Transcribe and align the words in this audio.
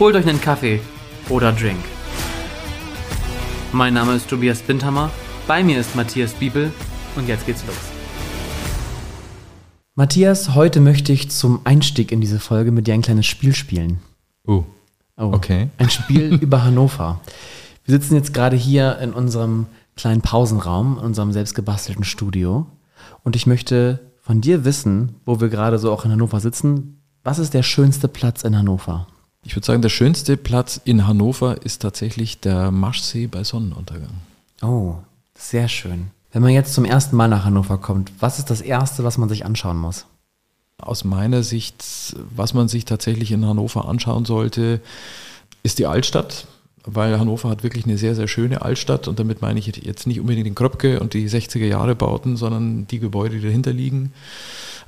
Holt 0.00 0.14
euch 0.14 0.28
einen 0.28 0.40
Kaffee 0.40 0.80
oder 1.28 1.50
Drink. 1.50 1.80
Mein 3.72 3.94
Name 3.94 4.14
ist 4.14 4.30
Tobias 4.30 4.62
Bindhammer, 4.62 5.10
bei 5.48 5.64
mir 5.64 5.80
ist 5.80 5.96
Matthias 5.96 6.34
Biebel 6.34 6.72
und 7.16 7.26
jetzt 7.26 7.46
geht's 7.46 7.66
los. 7.66 7.76
Matthias, 9.96 10.54
heute 10.54 10.78
möchte 10.78 11.12
ich 11.12 11.32
zum 11.32 11.62
Einstieg 11.64 12.12
in 12.12 12.20
diese 12.20 12.38
Folge 12.38 12.70
mit 12.70 12.86
dir 12.86 12.94
ein 12.94 13.02
kleines 13.02 13.26
Spiel 13.26 13.52
spielen. 13.56 13.98
Oh. 14.46 14.62
oh. 15.16 15.32
Okay. 15.32 15.68
Ein 15.78 15.90
Spiel 15.90 16.34
über 16.34 16.62
Hannover. 16.62 17.20
Wir 17.84 17.98
sitzen 17.98 18.14
jetzt 18.14 18.32
gerade 18.32 18.54
hier 18.54 19.00
in 19.00 19.12
unserem 19.12 19.66
kleinen 19.96 20.20
Pausenraum, 20.22 20.98
in 20.98 21.06
unserem 21.06 21.32
selbstgebastelten 21.32 22.04
Studio. 22.04 22.66
Und 23.24 23.34
ich 23.34 23.48
möchte 23.48 23.98
von 24.20 24.40
dir 24.40 24.64
wissen, 24.64 25.16
wo 25.26 25.40
wir 25.40 25.48
gerade 25.48 25.80
so 25.80 25.90
auch 25.90 26.04
in 26.04 26.12
Hannover 26.12 26.38
sitzen, 26.38 27.02
was 27.24 27.40
ist 27.40 27.52
der 27.52 27.64
schönste 27.64 28.06
Platz 28.06 28.44
in 28.44 28.56
Hannover? 28.56 29.08
Ich 29.44 29.54
würde 29.54 29.66
sagen, 29.66 29.82
der 29.82 29.88
schönste 29.88 30.36
Platz 30.36 30.80
in 30.84 31.06
Hannover 31.06 31.62
ist 31.64 31.82
tatsächlich 31.82 32.40
der 32.40 32.70
Maschsee 32.70 33.26
bei 33.26 33.44
Sonnenuntergang. 33.44 34.10
Oh, 34.62 34.96
sehr 35.34 35.68
schön. 35.68 36.10
Wenn 36.32 36.42
man 36.42 36.52
jetzt 36.52 36.74
zum 36.74 36.84
ersten 36.84 37.16
Mal 37.16 37.28
nach 37.28 37.44
Hannover 37.44 37.78
kommt, 37.78 38.12
was 38.20 38.38
ist 38.38 38.50
das 38.50 38.60
Erste, 38.60 39.04
was 39.04 39.16
man 39.16 39.28
sich 39.28 39.46
anschauen 39.46 39.78
muss? 39.78 40.06
Aus 40.78 41.04
meiner 41.04 41.42
Sicht, 41.42 41.84
was 42.34 42.54
man 42.54 42.68
sich 42.68 42.84
tatsächlich 42.84 43.32
in 43.32 43.46
Hannover 43.46 43.88
anschauen 43.88 44.24
sollte, 44.24 44.80
ist 45.62 45.78
die 45.78 45.86
Altstadt, 45.86 46.46
weil 46.84 47.18
Hannover 47.18 47.48
hat 47.48 47.62
wirklich 47.62 47.84
eine 47.84 47.98
sehr, 47.98 48.14
sehr 48.14 48.28
schöne 48.28 48.62
Altstadt 48.62 49.08
und 49.08 49.18
damit 49.18 49.42
meine 49.42 49.58
ich 49.58 49.66
jetzt 49.66 50.06
nicht 50.06 50.20
unbedingt 50.20 50.46
den 50.46 50.54
Kröpke 50.54 51.00
und 51.00 51.14
die 51.14 51.28
60er 51.28 51.66
Jahre 51.66 51.94
Bauten, 51.94 52.36
sondern 52.36 52.86
die 52.86 52.98
Gebäude, 52.98 53.36
die 53.36 53.46
dahinter 53.46 53.72
liegen. 53.72 54.12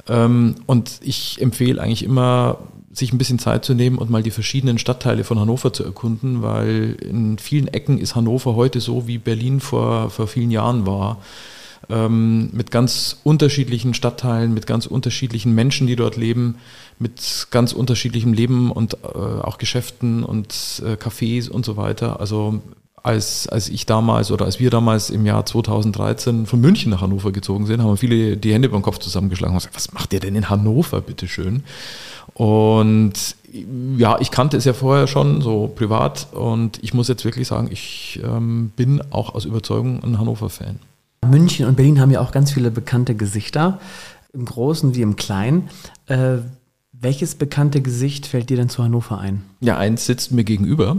Ähm, 0.09 0.57
und 0.67 1.01
ich 1.03 1.41
empfehle 1.41 1.81
eigentlich 1.81 2.05
immer, 2.05 2.59
sich 2.93 3.13
ein 3.13 3.19
bisschen 3.19 3.39
Zeit 3.39 3.65
zu 3.65 3.75
nehmen 3.75 3.99
und 3.99 4.11
mal 4.11 4.23
die 4.23 4.33
verschiedenen 4.33 4.79
Stadtteile 4.79 5.23
von 5.25 5.39
Hannover 5.39 5.73
zu 5.73 5.85
erkunden, 5.85 6.43
weil 6.43 6.97
in 7.01 7.39
vielen 7.39 7.69
Ecken 7.69 7.99
ist 7.99 8.17
Hannover 8.17 8.57
heute 8.57 8.81
so, 8.81 9.07
wie 9.07 9.19
Berlin 9.19 9.61
vor, 9.61 10.11
vor 10.11 10.27
vielen 10.27 10.51
Jahren 10.51 10.87
war. 10.87 11.19
Ähm, 11.89 12.51
mit 12.53 12.71
ganz 12.71 13.19
unterschiedlichen 13.25 13.95
Stadtteilen, 13.95 14.53
mit 14.53 14.67
ganz 14.67 14.87
unterschiedlichen 14.87 15.55
Menschen, 15.55 15.87
die 15.87 15.97
dort 15.97 16.17
leben, 16.17 16.57
mit 16.99 17.49
ganz 17.51 17.73
unterschiedlichem 17.73 18.33
Leben 18.33 18.71
und 18.71 18.95
äh, 19.03 19.07
auch 19.07 19.59
Geschäften 19.59 20.23
und 20.23 20.83
äh, 20.85 20.93
Cafés 20.93 21.49
und 21.49 21.65
so 21.65 21.77
weiter. 21.77 22.21
Also 22.21 22.61
als, 23.03 23.49
als 23.49 23.69
ich 23.69 23.87
damals 23.87 24.31
oder 24.31 24.45
als 24.45 24.61
wir 24.61 24.71
damals 24.71 25.11
im 25.11 25.25
Jahr 25.25 25.47
2013 25.47 26.47
von 26.47 26.61
München 26.61 26.91
nach 26.91 27.01
Hannover 27.01 27.33
gezogen 27.33 27.67
sind, 27.67 27.83
haben 27.83 27.97
viele 27.97 28.37
die 28.37 28.53
Hände 28.53 28.69
beim 28.69 28.83
Kopf 28.83 28.99
zusammengeschlagen 28.99 29.55
und 29.55 29.61
gesagt, 29.61 29.77
was 29.77 29.93
macht 29.93 30.13
ihr 30.13 30.21
denn 30.21 30.35
in 30.35 30.51
Hannover, 30.51 31.01
bitteschön? 31.01 31.63
Und 32.41 33.37
ja, 33.99 34.19
ich 34.19 34.31
kannte 34.31 34.57
es 34.57 34.65
ja 34.65 34.73
vorher 34.73 35.07
schon, 35.07 35.43
so 35.43 35.71
privat. 35.75 36.29
Und 36.33 36.83
ich 36.83 36.95
muss 36.95 37.07
jetzt 37.07 37.23
wirklich 37.27 37.47
sagen, 37.47 37.69
ich 37.71 38.19
ähm, 38.25 38.73
bin 38.77 39.03
auch 39.11 39.35
aus 39.35 39.45
Überzeugung 39.45 40.03
ein 40.03 40.19
Hannover-Fan. 40.19 40.79
München 41.29 41.67
und 41.67 41.77
Berlin 41.77 42.01
haben 42.01 42.11
ja 42.11 42.23
auch 42.23 42.33
ganz 42.33 42.51
viele 42.51 42.71
bekannte 42.71 43.15
Gesichter, 43.15 43.79
im 44.33 44.47
Großen 44.47 44.95
wie 44.95 45.03
im 45.03 45.17
Kleinen. 45.17 45.69
Äh, 46.07 46.39
welches 47.03 47.35
bekannte 47.35 47.81
Gesicht 47.81 48.27
fällt 48.27 48.51
dir 48.51 48.59
denn 48.59 48.69
zu 48.69 48.85
Hannover 48.85 49.19
ein? 49.19 49.43
Ja, 49.61 49.79
eins 49.79 50.05
sitzt 50.05 50.33
mir 50.33 50.45
gegenüber. 50.45 50.99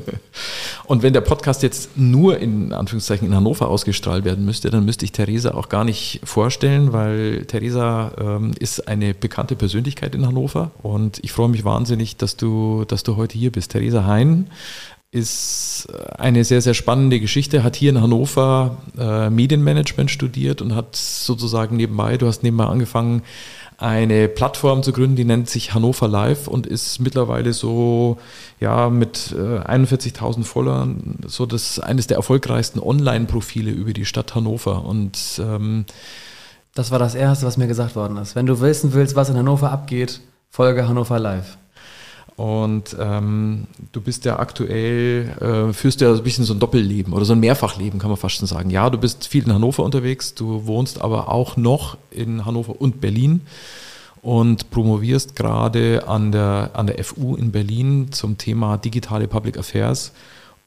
und 0.86 1.02
wenn 1.02 1.12
der 1.12 1.20
Podcast 1.20 1.62
jetzt 1.62 1.98
nur 1.98 2.38
in 2.38 2.72
Anführungszeichen 2.72 3.28
in 3.28 3.34
Hannover 3.34 3.68
ausgestrahlt 3.68 4.24
werden 4.24 4.46
müsste, 4.46 4.70
dann 4.70 4.86
müsste 4.86 5.04
ich 5.04 5.12
Theresa 5.12 5.52
auch 5.52 5.68
gar 5.68 5.84
nicht 5.84 6.20
vorstellen, 6.24 6.94
weil 6.94 7.44
Theresa 7.44 8.12
ähm, 8.18 8.52
ist 8.58 8.88
eine 8.88 9.12
bekannte 9.12 9.56
Persönlichkeit 9.56 10.14
in 10.14 10.26
Hannover 10.26 10.70
und 10.82 11.18
ich 11.22 11.32
freue 11.32 11.50
mich 11.50 11.64
wahnsinnig, 11.64 12.16
dass 12.16 12.36
du, 12.36 12.86
dass 12.86 13.02
du 13.02 13.16
heute 13.16 13.36
hier 13.36 13.52
bist. 13.52 13.72
Theresa 13.72 14.06
Hein 14.06 14.46
ist 15.12 15.88
eine 16.18 16.44
sehr, 16.44 16.62
sehr 16.62 16.74
spannende 16.74 17.18
Geschichte, 17.18 17.64
hat 17.64 17.74
hier 17.74 17.90
in 17.90 18.00
Hannover 18.00 18.78
äh, 18.96 19.28
Medienmanagement 19.28 20.10
studiert 20.10 20.62
und 20.62 20.74
hat 20.74 20.94
sozusagen 20.94 21.76
nebenbei, 21.76 22.16
du 22.16 22.26
hast 22.26 22.42
nebenbei 22.44 22.66
angefangen, 22.66 23.22
eine 23.80 24.28
Plattform 24.28 24.82
zu 24.82 24.92
gründen, 24.92 25.16
die 25.16 25.24
nennt 25.24 25.48
sich 25.48 25.72
Hannover 25.72 26.06
Live 26.06 26.48
und 26.48 26.66
ist 26.66 27.00
mittlerweile 27.00 27.54
so 27.54 28.18
ja 28.60 28.90
mit 28.90 29.32
äh, 29.32 29.60
41.000 29.60 30.44
Followern 30.44 31.16
so 31.26 31.46
das 31.46 31.80
eines 31.80 32.06
der 32.06 32.18
erfolgreichsten 32.18 32.78
Online-Profile 32.78 33.70
über 33.70 33.94
die 33.94 34.04
Stadt 34.04 34.34
Hannover 34.34 34.84
und 34.84 35.18
ähm, 35.42 35.86
das 36.74 36.90
war 36.90 36.98
das 36.98 37.14
erste, 37.14 37.46
was 37.46 37.56
mir 37.56 37.66
gesagt 37.66 37.96
worden 37.96 38.18
ist. 38.18 38.36
Wenn 38.36 38.46
du 38.46 38.60
wissen 38.60 38.92
willst, 38.92 39.16
was 39.16 39.30
in 39.30 39.36
Hannover 39.36 39.72
abgeht, 39.72 40.20
folge 40.50 40.86
Hannover 40.86 41.18
Live. 41.18 41.56
Und 42.40 42.96
ähm, 42.98 43.66
du 43.92 44.00
bist 44.00 44.24
ja 44.24 44.38
aktuell, 44.38 45.28
äh, 45.42 45.74
führst 45.74 46.00
ja 46.00 46.10
ein 46.10 46.22
bisschen 46.22 46.46
so 46.46 46.54
ein 46.54 46.58
Doppelleben 46.58 47.12
oder 47.12 47.26
so 47.26 47.34
ein 47.34 47.40
Mehrfachleben, 47.40 48.00
kann 48.00 48.08
man 48.08 48.16
fast 48.16 48.36
schon 48.36 48.46
sagen. 48.46 48.70
Ja, 48.70 48.88
du 48.88 48.96
bist 48.96 49.28
viel 49.28 49.44
in 49.44 49.52
Hannover 49.52 49.82
unterwegs, 49.82 50.32
du 50.32 50.64
wohnst 50.64 51.02
aber 51.02 51.28
auch 51.28 51.58
noch 51.58 51.98
in 52.10 52.46
Hannover 52.46 52.80
und 52.80 53.02
Berlin 53.02 53.42
und 54.22 54.70
promovierst 54.70 55.36
gerade 55.36 56.08
an 56.08 56.32
der, 56.32 56.70
an 56.72 56.86
der 56.86 57.04
FU 57.04 57.36
in 57.36 57.52
Berlin 57.52 58.10
zum 58.10 58.38
Thema 58.38 58.78
digitale 58.78 59.28
Public 59.28 59.58
Affairs 59.58 60.12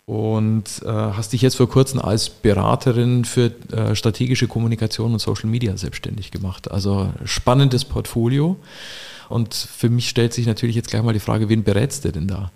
und 0.06 0.84
äh, 0.86 0.88
hast 0.88 1.34
dich 1.34 1.42
jetzt 1.42 1.56
vor 1.56 1.70
kurzem 1.70 2.00
als 2.00 2.30
Beraterin 2.30 3.26
für 3.26 3.52
äh, 3.72 3.96
strategische 3.96 4.48
Kommunikation 4.48 5.14
und 5.14 5.20
Social 5.20 5.50
Media 5.50 5.76
selbstständig 5.76 6.30
gemacht. 6.30 6.70
Also 6.70 7.12
spannendes 7.26 7.84
Portfolio. 7.84 8.58
Und 9.30 9.54
für 9.54 9.90
mich 9.90 10.10
stellt 10.10 10.34
sich 10.34 10.48
natürlich 10.48 10.76
jetzt 10.76 10.90
gleich 10.90 11.04
mal 11.04 11.14
die 11.14 11.20
Frage, 11.20 11.50
wen 11.50 11.64
berätst 11.64 12.06
du 12.06 12.12
denn 12.12 12.28
da? 12.28 12.52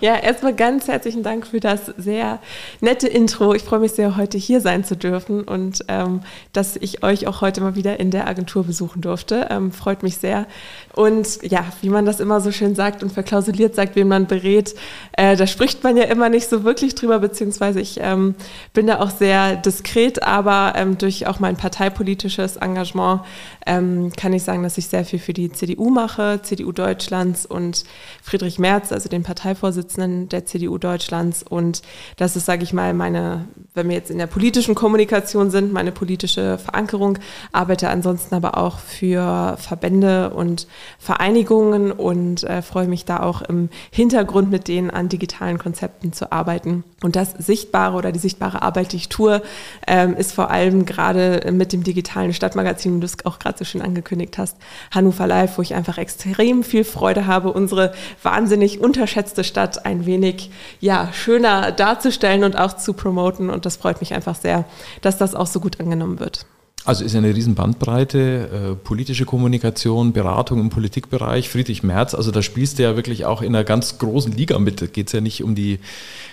Ja, 0.00 0.16
erstmal 0.16 0.54
ganz 0.54 0.88
herzlichen 0.88 1.22
Dank 1.22 1.46
für 1.46 1.60
das 1.60 1.86
sehr 1.98 2.40
nette 2.80 3.06
Intro. 3.06 3.54
Ich 3.54 3.62
freue 3.62 3.80
mich 3.80 3.92
sehr, 3.92 4.16
heute 4.16 4.38
hier 4.38 4.60
sein 4.60 4.84
zu 4.84 4.96
dürfen 4.96 5.42
und 5.42 5.84
ähm, 5.88 6.22
dass 6.52 6.76
ich 6.76 7.02
euch 7.02 7.26
auch 7.26 7.42
heute 7.42 7.60
mal 7.60 7.74
wieder 7.74 8.00
in 8.00 8.10
der 8.10 8.26
Agentur 8.26 8.64
besuchen 8.64 9.02
durfte. 9.02 9.48
Ähm, 9.50 9.72
freut 9.72 10.02
mich 10.02 10.16
sehr. 10.16 10.46
Und 10.94 11.38
ja, 11.42 11.64
wie 11.82 11.88
man 11.88 12.04
das 12.04 12.18
immer 12.18 12.40
so 12.40 12.50
schön 12.50 12.74
sagt 12.74 13.02
und 13.02 13.12
verklausuliert 13.12 13.76
sagt, 13.76 13.94
wen 13.94 14.08
man 14.08 14.26
berät, 14.26 14.74
äh, 15.12 15.36
da 15.36 15.46
spricht 15.46 15.84
man 15.84 15.96
ja 15.96 16.04
immer 16.04 16.28
nicht 16.28 16.48
so 16.48 16.64
wirklich 16.64 16.96
drüber, 16.96 17.20
beziehungsweise 17.20 17.80
ich 17.80 17.98
ähm, 18.00 18.34
bin 18.72 18.88
da 18.88 18.98
auch 18.98 19.10
sehr 19.10 19.56
diskret, 19.56 20.22
aber 20.22 20.72
ähm, 20.76 20.98
durch 20.98 21.28
auch 21.28 21.38
mein 21.38 21.56
parteipolitisches 21.56 22.56
Engagement 22.56 23.20
ähm, 23.66 24.10
kann 24.16 24.32
ich 24.32 24.42
sagen, 24.42 24.64
dass 24.64 24.78
ich 24.78 24.88
sehr 24.88 25.04
viel 25.04 25.20
für 25.20 25.32
die 25.32 25.52
CDU 25.52 25.90
mache, 25.90 26.40
CDU 26.42 26.72
Deutschlands 26.72 27.46
und 27.46 27.84
Friedrich 28.22 28.58
Merz, 28.58 28.90
also 28.90 29.08
den 29.08 29.22
Parteivorsitzenden 29.22 30.28
der 30.28 30.44
CDU 30.46 30.76
Deutschlands. 30.78 31.44
Und 31.44 31.82
das 32.16 32.34
ist, 32.34 32.46
sage 32.46 32.64
ich 32.64 32.72
mal, 32.72 32.94
meine, 32.94 33.46
wenn 33.74 33.88
wir 33.88 33.94
jetzt 33.94 34.10
in 34.10 34.18
der 34.18 34.26
politischen 34.26 34.74
Kommunikation 34.74 35.50
sind, 35.52 35.72
meine 35.72 35.92
politische 35.92 36.58
Verankerung, 36.58 37.18
arbeite 37.52 37.90
ansonsten 37.90 38.34
aber 38.34 38.56
auch 38.56 38.78
für 38.78 39.56
Verbände 39.58 40.30
und 40.30 40.66
Vereinigungen 40.98 41.92
und 41.92 42.44
äh, 42.44 42.62
freue 42.62 42.88
mich 42.88 43.04
da 43.04 43.20
auch 43.20 43.42
im 43.42 43.68
Hintergrund 43.90 44.50
mit 44.50 44.68
denen 44.68 44.90
an 44.90 45.08
digitalen 45.08 45.58
Konzepten 45.58 46.12
zu 46.12 46.32
arbeiten. 46.32 46.84
Und 47.02 47.16
das 47.16 47.32
Sichtbare 47.32 47.96
oder 47.96 48.12
die 48.12 48.18
sichtbare 48.18 48.62
Arbeit, 48.62 48.92
die 48.92 48.96
ich 48.96 49.08
tue, 49.08 49.42
ähm, 49.86 50.14
ist 50.14 50.32
vor 50.32 50.50
allem 50.50 50.84
gerade 50.84 51.50
mit 51.52 51.72
dem 51.72 51.82
digitalen 51.82 52.32
Stadtmagazin, 52.32 52.96
wie 52.96 53.00
du 53.00 53.06
es 53.06 53.24
auch 53.24 53.38
gerade 53.38 53.58
so 53.58 53.64
schön 53.64 53.82
angekündigt 53.82 54.36
hast, 54.38 54.56
Hannover 54.90 55.26
Live, 55.26 55.56
wo 55.56 55.62
ich 55.62 55.74
einfach 55.74 55.98
extrem 55.98 56.62
viel 56.62 56.84
Freude 56.84 57.26
habe, 57.26 57.52
unsere 57.52 57.92
wahnsinnig 58.22 58.80
unterschätzte 58.80 59.44
Stadt 59.44 59.86
ein 59.86 60.06
wenig 60.06 60.50
ja, 60.80 61.10
schöner 61.12 61.72
darzustellen 61.72 62.44
und 62.44 62.56
auch 62.58 62.74
zu 62.74 62.92
promoten. 62.92 63.50
Und 63.50 63.66
das 63.66 63.76
freut 63.76 64.00
mich 64.00 64.14
einfach 64.14 64.34
sehr, 64.34 64.64
dass 65.00 65.18
das 65.18 65.34
auch 65.34 65.46
so 65.46 65.60
gut 65.60 65.80
angenommen 65.80 66.20
wird. 66.20 66.46
Also 66.90 67.04
ist 67.04 67.12
ja 67.12 67.18
eine 67.18 67.32
riesen 67.32 67.54
Bandbreite, 67.54 68.72
äh, 68.72 68.74
politische 68.74 69.24
Kommunikation, 69.24 70.12
Beratung 70.12 70.58
im 70.58 70.70
Politikbereich, 70.70 71.48
Friedrich 71.48 71.84
Merz, 71.84 72.16
also 72.16 72.32
da 72.32 72.42
spielst 72.42 72.80
du 72.80 72.82
ja 72.82 72.96
wirklich 72.96 73.26
auch 73.26 73.42
in 73.42 73.54
einer 73.54 73.62
ganz 73.62 73.98
großen 73.98 74.32
Liga 74.32 74.58
mit. 74.58 74.82
Da 74.82 74.86
geht 74.86 75.06
es 75.06 75.12
ja 75.12 75.20
nicht 75.20 75.44
um 75.44 75.54
die 75.54 75.78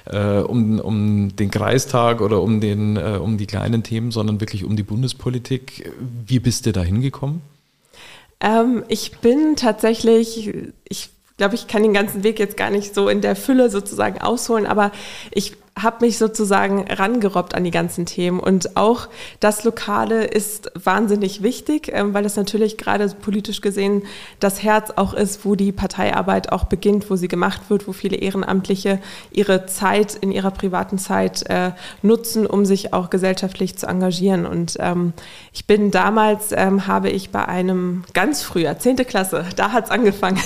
äh, 0.05 0.39
um, 0.39 0.79
um 0.79 1.35
den 1.35 1.51
Kreistag 1.51 2.21
oder 2.21 2.41
um 2.41 2.59
den 2.59 2.97
äh, 2.97 3.19
um 3.21 3.37
die 3.37 3.45
kleinen 3.45 3.83
Themen, 3.83 4.09
sondern 4.09 4.41
wirklich 4.41 4.63
um 4.63 4.75
die 4.75 4.81
Bundespolitik. 4.81 5.91
Wie 6.25 6.39
bist 6.39 6.65
du 6.65 6.71
da 6.71 6.81
hingekommen? 6.81 7.41
Ähm, 8.39 8.83
ich 8.87 9.19
bin 9.19 9.57
tatsächlich, 9.57 10.51
ich 10.89 11.09
glaube, 11.37 11.53
ich 11.53 11.67
kann 11.67 11.83
den 11.83 11.93
ganzen 11.93 12.23
Weg 12.23 12.39
jetzt 12.39 12.57
gar 12.57 12.71
nicht 12.71 12.95
so 12.95 13.09
in 13.09 13.21
der 13.21 13.35
Fülle 13.35 13.69
sozusagen 13.69 14.19
ausholen, 14.21 14.65
aber 14.65 14.91
ich 15.29 15.53
habe 15.81 16.05
mich 16.05 16.17
sozusagen 16.17 16.85
rangerobbt 16.89 17.53
an 17.55 17.63
die 17.63 17.71
ganzen 17.71 18.05
Themen. 18.05 18.39
Und 18.39 18.75
auch 18.75 19.07
das 19.39 19.63
Lokale 19.63 20.25
ist 20.25 20.71
wahnsinnig 20.73 21.43
wichtig, 21.43 21.91
ähm, 21.93 22.13
weil 22.13 22.25
es 22.25 22.35
natürlich 22.35 22.77
gerade 22.77 23.07
politisch 23.21 23.61
gesehen 23.61 24.03
das 24.39 24.63
Herz 24.63 24.91
auch 24.95 25.13
ist, 25.13 25.45
wo 25.45 25.55
die 25.55 25.71
Parteiarbeit 25.71 26.51
auch 26.51 26.65
beginnt, 26.65 27.09
wo 27.09 27.15
sie 27.15 27.27
gemacht 27.27 27.69
wird, 27.69 27.87
wo 27.87 27.93
viele 27.93 28.17
Ehrenamtliche 28.17 28.99
ihre 29.31 29.67
Zeit 29.67 30.15
in 30.15 30.31
ihrer 30.31 30.51
privaten 30.51 30.97
Zeit 30.97 31.47
äh, 31.49 31.71
nutzen, 32.01 32.47
um 32.47 32.65
sich 32.65 32.93
auch 32.93 33.09
gesellschaftlich 33.09 33.77
zu 33.77 33.87
engagieren. 33.87 34.45
Und 34.45 34.77
ähm, 34.79 35.13
ich 35.53 35.67
bin 35.67 35.91
damals, 35.91 36.51
ähm, 36.51 36.87
habe 36.87 37.09
ich 37.09 37.29
bei 37.29 37.47
einem 37.47 38.03
ganz 38.13 38.41
früher, 38.41 38.77
10. 38.77 38.97
Klasse, 38.97 39.45
da 39.55 39.71
hat 39.71 39.85
es 39.85 39.91
angefangen, 39.91 40.39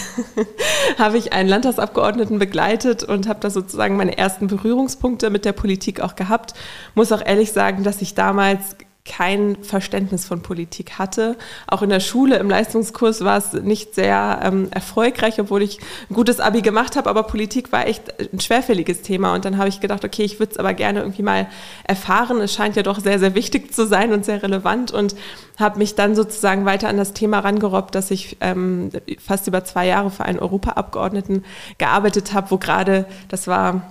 habe 0.98 1.18
ich 1.18 1.32
einen 1.32 1.48
Landtagsabgeordneten 1.48 2.38
begleitet 2.38 3.04
und 3.04 3.28
habe 3.28 3.40
da 3.40 3.50
sozusagen 3.50 3.96
meine 3.96 4.18
ersten 4.18 4.48
Berührungspunkte 4.48 5.21
Berührungspunkte 5.22 5.30
mit 5.30 5.46
der 5.46 5.54
Politik 5.54 6.02
auch 6.02 6.16
gehabt. 6.16 6.54
Muss 6.96 7.12
auch 7.12 7.26
ehrlich 7.26 7.52
sagen, 7.52 7.84
dass 7.84 8.02
ich 8.02 8.16
damals 8.16 8.76
kein 9.04 9.58
Verständnis 9.64 10.28
von 10.28 10.44
Politik 10.44 11.00
hatte. 11.00 11.36
Auch 11.66 11.82
in 11.82 11.90
der 11.90 12.00
Schule 12.00 12.38
im 12.38 12.52
Leistungskurs 12.52 13.24
war 13.24 13.36
es 13.36 13.54
nicht 13.54 13.96
sehr 13.96 14.40
ähm, 14.44 14.68
erfolgreich, 14.70 15.40
obwohl 15.40 15.64
ich 15.64 15.80
ein 16.08 16.14
gutes 16.14 16.40
Abi 16.40 16.62
gemacht 16.62 16.96
habe, 16.96 17.10
aber 17.10 17.24
Politik 17.24 17.72
war 17.72 17.88
echt 17.88 18.14
ein 18.32 18.40
schwerfälliges 18.40 19.02
Thema. 19.02 19.34
Und 19.34 19.44
dann 19.44 19.58
habe 19.58 19.70
ich 19.70 19.80
gedacht, 19.80 20.06
okay, 20.06 20.22
ich 20.22 20.38
würde 20.40 20.52
es 20.52 20.60
aber 20.60 20.76
gerne 20.76 21.00
irgendwie 21.00 21.24
mal 21.24 21.48
erfahren. 21.84 22.40
Es 22.42 22.54
scheint 22.54 22.76
ja 22.76 22.84
doch 22.84 23.00
sehr, 23.00 23.18
sehr 23.18 23.34
wichtig 23.34 23.74
zu 23.74 23.88
sein 23.88 24.14
und 24.14 24.24
sehr 24.24 24.44
relevant 24.44 24.92
und 24.92 25.16
habe 25.58 25.80
mich 25.80 25.96
dann 25.96 26.14
sozusagen 26.14 26.66
weiter 26.66 26.88
an 26.88 26.98
das 26.98 27.14
Thema 27.14 27.40
rangerobbt, 27.40 27.96
dass 27.96 28.12
ich 28.12 28.38
ähm, 28.40 28.92
fast 29.18 29.48
über 29.48 29.64
zwei 29.64 29.88
Jahre 29.88 30.12
für 30.12 30.26
einen 30.26 30.40
Europaabgeordneten 30.40 31.44
gearbeitet 31.80 32.34
habe, 32.34 32.52
wo 32.52 32.60
gerade, 32.60 33.08
das 33.30 33.48
war 33.48 33.82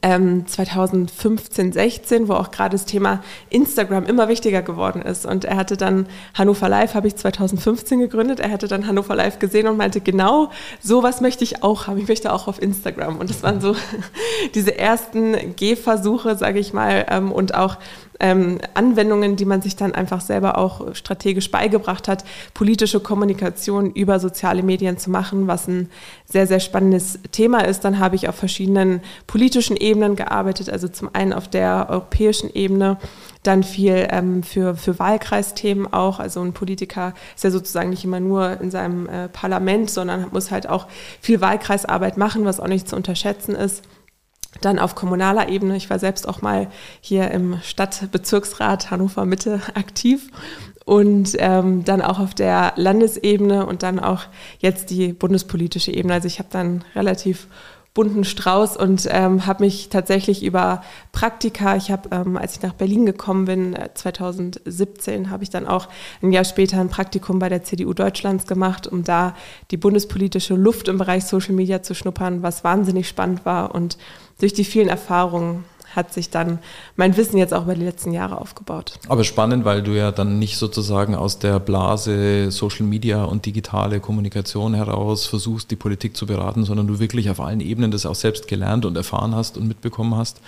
ähm, 0.00 0.46
2015, 0.46 1.72
16, 1.72 2.28
wo 2.28 2.32
auch 2.32 2.50
gerade 2.50 2.74
das 2.74 2.86
Thema 2.86 3.22
Instagram 3.50 4.06
immer 4.06 4.28
wichtiger 4.28 4.62
geworden 4.62 5.02
ist. 5.02 5.26
Und 5.26 5.44
er 5.44 5.56
hatte 5.56 5.76
dann 5.76 6.06
Hannover 6.32 6.70
Live, 6.70 6.94
habe 6.94 7.06
ich 7.06 7.16
2015 7.16 8.00
gegründet. 8.00 8.40
Er 8.40 8.50
hatte 8.50 8.66
dann 8.66 8.86
Hannover 8.86 9.14
Live 9.14 9.38
gesehen 9.38 9.66
und 9.66 9.76
meinte, 9.76 10.00
genau 10.00 10.50
sowas 10.80 11.20
möchte 11.20 11.44
ich 11.44 11.62
auch 11.62 11.86
haben. 11.86 11.98
Ich 11.98 12.08
möchte 12.08 12.32
auch 12.32 12.48
auf 12.48 12.62
Instagram. 12.62 13.18
Und 13.18 13.28
das 13.28 13.42
waren 13.42 13.60
so 13.60 13.76
diese 14.54 14.78
ersten 14.78 15.54
Gehversuche, 15.54 16.36
sage 16.36 16.60
ich 16.60 16.72
mal, 16.72 17.04
ähm, 17.10 17.30
und 17.30 17.54
auch 17.54 17.76
ähm, 18.20 18.58
Anwendungen, 18.74 19.36
die 19.36 19.44
man 19.44 19.62
sich 19.62 19.76
dann 19.76 19.94
einfach 19.94 20.20
selber 20.20 20.58
auch 20.58 20.94
strategisch 20.94 21.50
beigebracht 21.50 22.08
hat, 22.08 22.24
politische 22.54 23.00
Kommunikation 23.00 23.90
über 23.90 24.20
soziale 24.20 24.62
Medien 24.62 24.98
zu 24.98 25.10
machen, 25.10 25.46
was 25.46 25.68
ein 25.68 25.90
sehr, 26.26 26.46
sehr 26.46 26.60
spannendes 26.60 27.18
Thema 27.32 27.60
ist. 27.60 27.84
Dann 27.84 27.98
habe 27.98 28.16
ich 28.16 28.28
auf 28.28 28.34
verschiedenen 28.34 29.00
politischen 29.26 29.76
Ebenen 29.76 30.16
gearbeitet, 30.16 30.70
also 30.70 30.88
zum 30.88 31.10
einen 31.12 31.32
auf 31.32 31.48
der 31.48 31.86
europäischen 31.90 32.50
Ebene, 32.54 32.98
dann 33.42 33.62
viel 33.62 34.08
ähm, 34.10 34.42
für, 34.42 34.74
für 34.74 34.98
Wahlkreisthemen 34.98 35.92
auch. 35.92 36.18
Also 36.18 36.40
ein 36.40 36.52
Politiker 36.52 37.14
ist 37.34 37.44
ja 37.44 37.50
sozusagen 37.50 37.90
nicht 37.90 38.04
immer 38.04 38.20
nur 38.20 38.60
in 38.60 38.70
seinem 38.70 39.08
äh, 39.08 39.28
Parlament, 39.28 39.90
sondern 39.90 40.26
muss 40.32 40.50
halt 40.50 40.68
auch 40.68 40.86
viel 41.20 41.40
Wahlkreisarbeit 41.40 42.16
machen, 42.16 42.44
was 42.44 42.58
auch 42.58 42.68
nicht 42.68 42.88
zu 42.88 42.96
unterschätzen 42.96 43.54
ist. 43.54 43.82
Dann 44.60 44.78
auf 44.78 44.94
kommunaler 44.94 45.48
Ebene. 45.48 45.76
Ich 45.76 45.90
war 45.90 45.98
selbst 45.98 46.28
auch 46.28 46.42
mal 46.42 46.68
hier 47.00 47.30
im 47.30 47.58
Stadtbezirksrat 47.62 48.90
Hannover 48.90 49.24
Mitte 49.24 49.60
aktiv 49.74 50.28
und 50.84 51.34
ähm, 51.38 51.84
dann 51.84 52.02
auch 52.02 52.18
auf 52.18 52.34
der 52.34 52.74
Landesebene 52.76 53.66
und 53.66 53.82
dann 53.82 53.98
auch 53.98 54.24
jetzt 54.58 54.90
die 54.90 55.12
bundespolitische 55.12 55.92
Ebene. 55.92 56.14
Also 56.14 56.26
ich 56.26 56.38
habe 56.38 56.48
dann 56.50 56.84
relativ 56.94 57.48
bunten 57.94 58.24
Strauß 58.24 58.76
und 58.76 59.06
ähm, 59.08 59.46
habe 59.46 59.62
mich 59.62 59.88
tatsächlich 59.88 60.42
über 60.42 60.82
Praktika, 61.12 61.76
ich 61.76 61.92
habe, 61.92 62.08
ähm, 62.10 62.36
als 62.36 62.56
ich 62.56 62.62
nach 62.62 62.74
Berlin 62.74 63.06
gekommen 63.06 63.44
bin, 63.44 63.78
2017, 63.94 65.24
äh, 65.24 65.28
habe 65.28 65.44
ich 65.44 65.50
dann 65.50 65.68
auch 65.68 65.88
ein 66.20 66.32
Jahr 66.32 66.44
später 66.44 66.80
ein 66.80 66.88
Praktikum 66.88 67.38
bei 67.38 67.48
der 67.48 67.62
CDU 67.62 67.94
Deutschlands 67.94 68.48
gemacht, 68.48 68.88
um 68.88 69.04
da 69.04 69.36
die 69.70 69.76
bundespolitische 69.76 70.56
Luft 70.56 70.88
im 70.88 70.98
Bereich 70.98 71.24
Social 71.24 71.54
Media 71.54 71.82
zu 71.82 71.94
schnuppern, 71.94 72.42
was 72.42 72.64
wahnsinnig 72.64 73.06
spannend 73.06 73.46
war 73.46 73.72
und 73.72 73.96
durch 74.38 74.52
die 74.52 74.64
vielen 74.64 74.88
Erfahrungen 74.88 75.64
hat 75.94 76.12
sich 76.12 76.30
dann 76.30 76.58
mein 76.96 77.16
Wissen 77.16 77.38
jetzt 77.38 77.54
auch 77.54 77.62
über 77.62 77.74
die 77.74 77.84
letzten 77.84 78.12
Jahre 78.12 78.40
aufgebaut. 78.40 78.98
Aber 79.08 79.24
spannend, 79.24 79.64
weil 79.64 79.82
du 79.82 79.92
ja 79.92 80.10
dann 80.10 80.38
nicht 80.38 80.56
sozusagen 80.56 81.14
aus 81.14 81.38
der 81.38 81.60
Blase 81.60 82.50
Social 82.50 82.86
Media 82.86 83.24
und 83.24 83.46
digitale 83.46 84.00
Kommunikation 84.00 84.74
heraus 84.74 85.26
versuchst, 85.26 85.70
die 85.70 85.76
Politik 85.76 86.16
zu 86.16 86.26
beraten, 86.26 86.64
sondern 86.64 86.86
du 86.86 86.98
wirklich 86.98 87.30
auf 87.30 87.40
allen 87.40 87.60
Ebenen 87.60 87.90
das 87.90 88.06
auch 88.06 88.14
selbst 88.14 88.48
gelernt 88.48 88.84
und 88.84 88.96
erfahren 88.96 89.34
hast 89.34 89.56
und 89.56 89.68
mitbekommen 89.68 90.16
hast. 90.16 90.40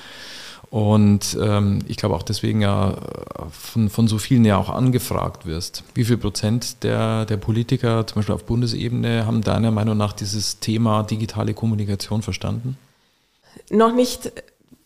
Und 0.69 1.39
ähm, 1.41 1.79
ich 1.87 1.97
glaube 1.97 2.17
auch 2.17 2.25
deswegen 2.25 2.61
ja 2.61 2.97
von, 3.53 3.89
von 3.89 4.09
so 4.09 4.19
vielen 4.19 4.45
ja 4.45 4.57
auch 4.57 4.69
angefragt 4.69 5.47
wirst. 5.47 5.85
Wie 5.95 6.05
viel 6.05 6.17
Prozent 6.17 6.83
der, 6.83 7.25
der 7.25 7.37
Politiker, 7.37 8.05
zum 8.05 8.17
Beispiel 8.17 8.35
auf 8.35 8.45
Bundesebene, 8.45 9.27
haben 9.27 9.43
deiner 9.43 9.71
Meinung 9.71 9.97
nach 9.97 10.13
dieses 10.13 10.59
Thema 10.59 11.05
digitale 11.05 11.55
Kommunikation 11.55 12.23
verstanden? 12.23 12.77
Noch 13.71 13.95
nicht 13.95 14.33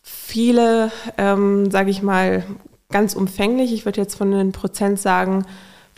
viele, 0.03 0.91
ähm, 1.19 1.71
sage 1.71 1.91
ich 1.91 2.03
mal, 2.03 2.45
ganz 2.91 3.15
umfänglich. 3.15 3.73
Ich 3.73 3.85
würde 3.85 4.01
jetzt 4.01 4.17
von 4.17 4.31
den 4.31 4.53
Prozent 4.53 5.01
sagen, 5.01 5.45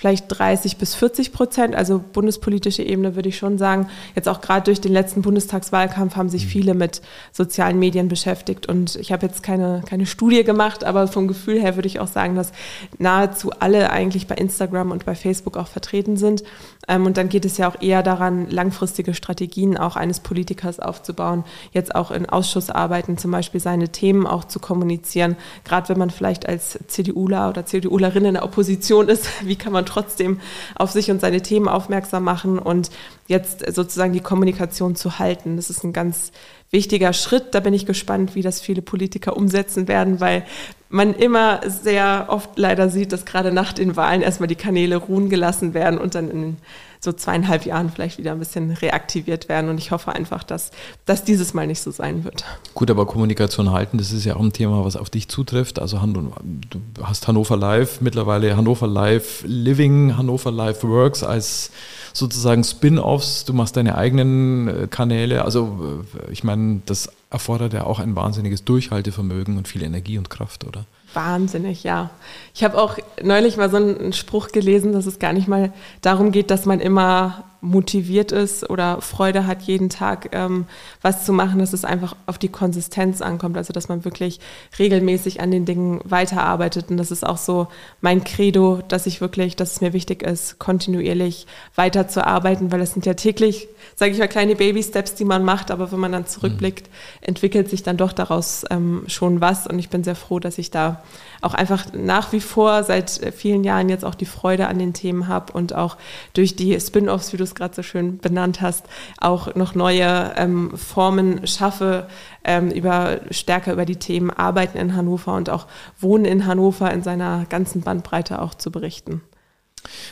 vielleicht 0.02 0.24
30 0.36 0.78
bis 0.78 0.96
40 0.96 1.32
Prozent. 1.32 1.76
Also 1.76 2.02
bundespolitische 2.12 2.82
Ebene 2.82 3.14
würde 3.14 3.28
ich 3.28 3.38
schon 3.38 3.56
sagen. 3.56 3.88
Jetzt 4.16 4.28
auch 4.28 4.40
gerade 4.40 4.64
durch 4.64 4.80
den 4.80 4.92
letzten 4.92 5.22
Bundestagswahlkampf 5.22 6.16
haben 6.16 6.28
sich 6.28 6.46
mhm. 6.46 6.48
viele 6.48 6.74
mit 6.74 7.02
sozialen 7.30 7.78
Medien 7.78 8.08
beschäftigt. 8.08 8.66
Und 8.66 8.96
ich 8.96 9.12
habe 9.12 9.24
jetzt 9.24 9.44
keine, 9.44 9.80
keine 9.88 10.06
Studie 10.06 10.42
gemacht, 10.42 10.82
aber 10.82 11.06
vom 11.06 11.28
Gefühl 11.28 11.60
her 11.60 11.76
würde 11.76 11.86
ich 11.86 12.00
auch 12.00 12.08
sagen, 12.08 12.34
dass 12.34 12.50
nahezu 12.98 13.52
alle 13.60 13.90
eigentlich 13.90 14.26
bei 14.26 14.34
Instagram 14.34 14.90
und 14.90 15.04
bei 15.04 15.14
Facebook 15.14 15.56
auch 15.56 15.68
vertreten 15.68 16.16
sind. 16.16 16.42
Ähm, 16.88 17.06
und 17.06 17.16
dann 17.16 17.28
geht 17.28 17.44
es 17.44 17.58
ja 17.58 17.68
auch 17.68 17.80
eher 17.80 18.02
daran, 18.02 18.50
langfristige 18.50 19.14
Strategien 19.14 19.76
auch 19.76 19.94
eines 19.94 20.18
Politikers 20.18 20.80
aufzubauen, 20.80 21.44
jetzt 21.70 21.94
auch 21.94 22.10
in 22.10 22.28
Ausschussarbeiten 22.28 23.18
zum 23.18 23.30
Beispiel 23.30 23.60
seine 23.60 23.90
Themen 23.90 24.26
auch 24.26 24.44
zu 24.44 24.58
kommunizieren. 24.58 25.36
Gerade 25.64 25.90
wenn 25.90 25.98
man 25.98 26.10
vielleicht 26.10 26.48
als 26.48 26.76
CDUler 26.88 27.50
oder 27.50 27.64
CDUlerin 27.66 28.24
in 28.24 28.34
der 28.34 28.44
Opposition 28.44 29.08
ist, 29.08 29.28
wie 29.44 29.56
kann 29.56 29.72
man 29.72 29.84
trotzdem 29.92 30.40
auf 30.74 30.90
sich 30.90 31.10
und 31.10 31.20
seine 31.20 31.42
Themen 31.42 31.68
aufmerksam 31.68 32.24
machen 32.24 32.58
und 32.58 32.90
jetzt 33.26 33.64
sozusagen 33.74 34.12
die 34.12 34.20
Kommunikation 34.20 34.96
zu 34.96 35.18
halten. 35.18 35.56
Das 35.56 35.70
ist 35.70 35.84
ein 35.84 35.92
ganz 35.92 36.32
wichtiger 36.70 37.12
Schritt. 37.12 37.54
Da 37.54 37.60
bin 37.60 37.74
ich 37.74 37.86
gespannt, 37.86 38.34
wie 38.34 38.42
das 38.42 38.60
viele 38.60 38.82
Politiker 38.82 39.36
umsetzen 39.36 39.88
werden, 39.88 40.20
weil 40.20 40.44
man 40.92 41.14
immer 41.14 41.60
sehr 41.66 42.26
oft 42.28 42.58
leider 42.58 42.90
sieht, 42.90 43.12
dass 43.12 43.24
gerade 43.24 43.50
nach 43.50 43.72
den 43.72 43.96
Wahlen 43.96 44.20
erstmal 44.20 44.46
die 44.46 44.56
Kanäle 44.56 44.96
ruhen 44.96 45.30
gelassen 45.30 45.72
werden 45.72 45.98
und 45.98 46.14
dann 46.14 46.30
in 46.30 46.56
so 47.00 47.12
zweieinhalb 47.12 47.64
Jahren 47.64 47.90
vielleicht 47.90 48.18
wieder 48.18 48.30
ein 48.30 48.38
bisschen 48.38 48.70
reaktiviert 48.70 49.48
werden. 49.48 49.70
Und 49.70 49.78
ich 49.78 49.90
hoffe 49.90 50.12
einfach, 50.12 50.44
dass 50.44 50.70
das 51.04 51.24
dieses 51.24 51.54
Mal 51.54 51.66
nicht 51.66 51.80
so 51.80 51.90
sein 51.90 52.24
wird. 52.24 52.44
Gut, 52.74 52.90
aber 52.90 53.06
Kommunikation 53.06 53.72
halten, 53.72 53.98
das 53.98 54.12
ist 54.12 54.24
ja 54.24 54.36
auch 54.36 54.40
ein 54.40 54.52
Thema, 54.52 54.84
was 54.84 54.96
auf 54.96 55.10
dich 55.10 55.28
zutrifft. 55.28 55.80
Also 55.80 55.98
du 55.98 56.80
hast 57.02 57.26
Hannover 57.26 57.56
Live, 57.56 58.02
mittlerweile 58.02 58.56
Hannover 58.56 58.86
Live 58.86 59.42
Living, 59.46 60.16
Hannover 60.16 60.52
Live 60.52 60.84
Works 60.84 61.24
als 61.24 61.70
sozusagen 62.12 62.62
Spin-offs. 62.62 63.46
Du 63.46 63.54
machst 63.54 63.76
deine 63.76 63.96
eigenen 63.96 64.68
äh, 64.68 64.86
Kanäle. 64.88 65.44
Also 65.44 66.04
äh, 66.28 66.30
ich 66.30 66.44
meine, 66.44 66.82
das 66.86 67.08
erfordert 67.32 67.72
ja 67.72 67.84
auch 67.84 67.98
ein 67.98 68.14
wahnsinniges 68.14 68.64
Durchhaltevermögen 68.64 69.56
und 69.56 69.66
viel 69.66 69.82
Energie 69.82 70.18
und 70.18 70.28
Kraft, 70.30 70.64
oder? 70.64 70.84
Wahnsinnig, 71.14 71.82
ja. 71.82 72.10
Ich 72.54 72.62
habe 72.62 72.80
auch 72.80 72.98
neulich 73.22 73.56
mal 73.56 73.70
so 73.70 73.76
einen 73.78 74.12
Spruch 74.12 74.48
gelesen, 74.48 74.92
dass 74.92 75.06
es 75.06 75.18
gar 75.18 75.32
nicht 75.32 75.48
mal 75.48 75.72
darum 76.02 76.30
geht, 76.30 76.50
dass 76.50 76.66
man 76.66 76.80
immer 76.80 77.44
motiviert 77.62 78.32
ist 78.32 78.68
oder 78.68 79.00
Freude 79.00 79.46
hat, 79.46 79.62
jeden 79.62 79.88
Tag 79.88 80.30
ähm, 80.32 80.66
was 81.00 81.24
zu 81.24 81.32
machen, 81.32 81.60
dass 81.60 81.72
es 81.72 81.84
einfach 81.84 82.16
auf 82.26 82.36
die 82.36 82.48
Konsistenz 82.48 83.22
ankommt. 83.22 83.56
Also 83.56 83.72
dass 83.72 83.88
man 83.88 84.04
wirklich 84.04 84.40
regelmäßig 84.80 85.40
an 85.40 85.52
den 85.52 85.64
Dingen 85.64 86.00
weiterarbeitet. 86.02 86.90
Und 86.90 86.96
das 86.96 87.12
ist 87.12 87.24
auch 87.24 87.36
so 87.36 87.68
mein 88.00 88.24
Credo, 88.24 88.82
dass 88.88 89.06
ich 89.06 89.20
wirklich, 89.20 89.54
dass 89.54 89.74
es 89.74 89.80
mir 89.80 89.92
wichtig 89.92 90.24
ist, 90.24 90.58
kontinuierlich 90.58 91.46
weiterzuarbeiten, 91.76 92.72
weil 92.72 92.80
es 92.80 92.94
sind 92.94 93.06
ja 93.06 93.14
täglich, 93.14 93.68
sage 93.94 94.10
ich 94.10 94.18
mal, 94.18 94.26
kleine 94.26 94.56
Baby-Steps, 94.56 95.14
die 95.14 95.24
man 95.24 95.44
macht, 95.44 95.70
aber 95.70 95.92
wenn 95.92 96.00
man 96.00 96.10
dann 96.10 96.26
zurückblickt, 96.26 96.88
mhm. 96.88 97.28
entwickelt 97.28 97.70
sich 97.70 97.84
dann 97.84 97.96
doch 97.96 98.12
daraus 98.12 98.64
ähm, 98.70 99.04
schon 99.06 99.40
was. 99.40 99.68
Und 99.68 99.78
ich 99.78 99.88
bin 99.88 100.02
sehr 100.02 100.16
froh, 100.16 100.40
dass 100.40 100.58
ich 100.58 100.72
da 100.72 101.00
auch 101.42 101.54
einfach 101.54 101.92
nach 101.92 102.32
wie 102.32 102.40
vor 102.40 102.82
seit 102.82 103.10
vielen 103.36 103.62
Jahren 103.62 103.88
jetzt 103.88 104.04
auch 104.04 104.16
die 104.16 104.26
Freude 104.26 104.66
an 104.66 104.80
den 104.80 104.94
Themen 104.94 105.28
habe 105.28 105.52
und 105.52 105.74
auch 105.74 105.96
durch 106.34 106.56
die 106.56 106.78
Spin-offs, 106.80 107.32
wie 107.32 107.36
du 107.36 107.51
es 107.52 107.54
gerade 107.54 107.74
so 107.74 107.82
schön 107.82 108.18
benannt 108.18 108.60
hast, 108.60 108.84
auch 109.20 109.54
noch 109.54 109.74
neue 109.74 110.32
ähm, 110.36 110.76
Formen 110.76 111.46
schaffe, 111.46 112.08
ähm, 112.44 112.70
über 112.70 113.20
stärker 113.30 113.72
über 113.72 113.84
die 113.84 113.96
Themen 113.96 114.30
Arbeiten 114.30 114.78
in 114.78 114.96
Hannover 114.96 115.34
und 115.34 115.50
auch 115.50 115.66
Wohnen 116.00 116.24
in 116.24 116.46
Hannover 116.46 116.90
in 116.92 117.02
seiner 117.02 117.46
ganzen 117.48 117.82
Bandbreite 117.82 118.40
auch 118.40 118.54
zu 118.54 118.70
berichten. 118.70 119.22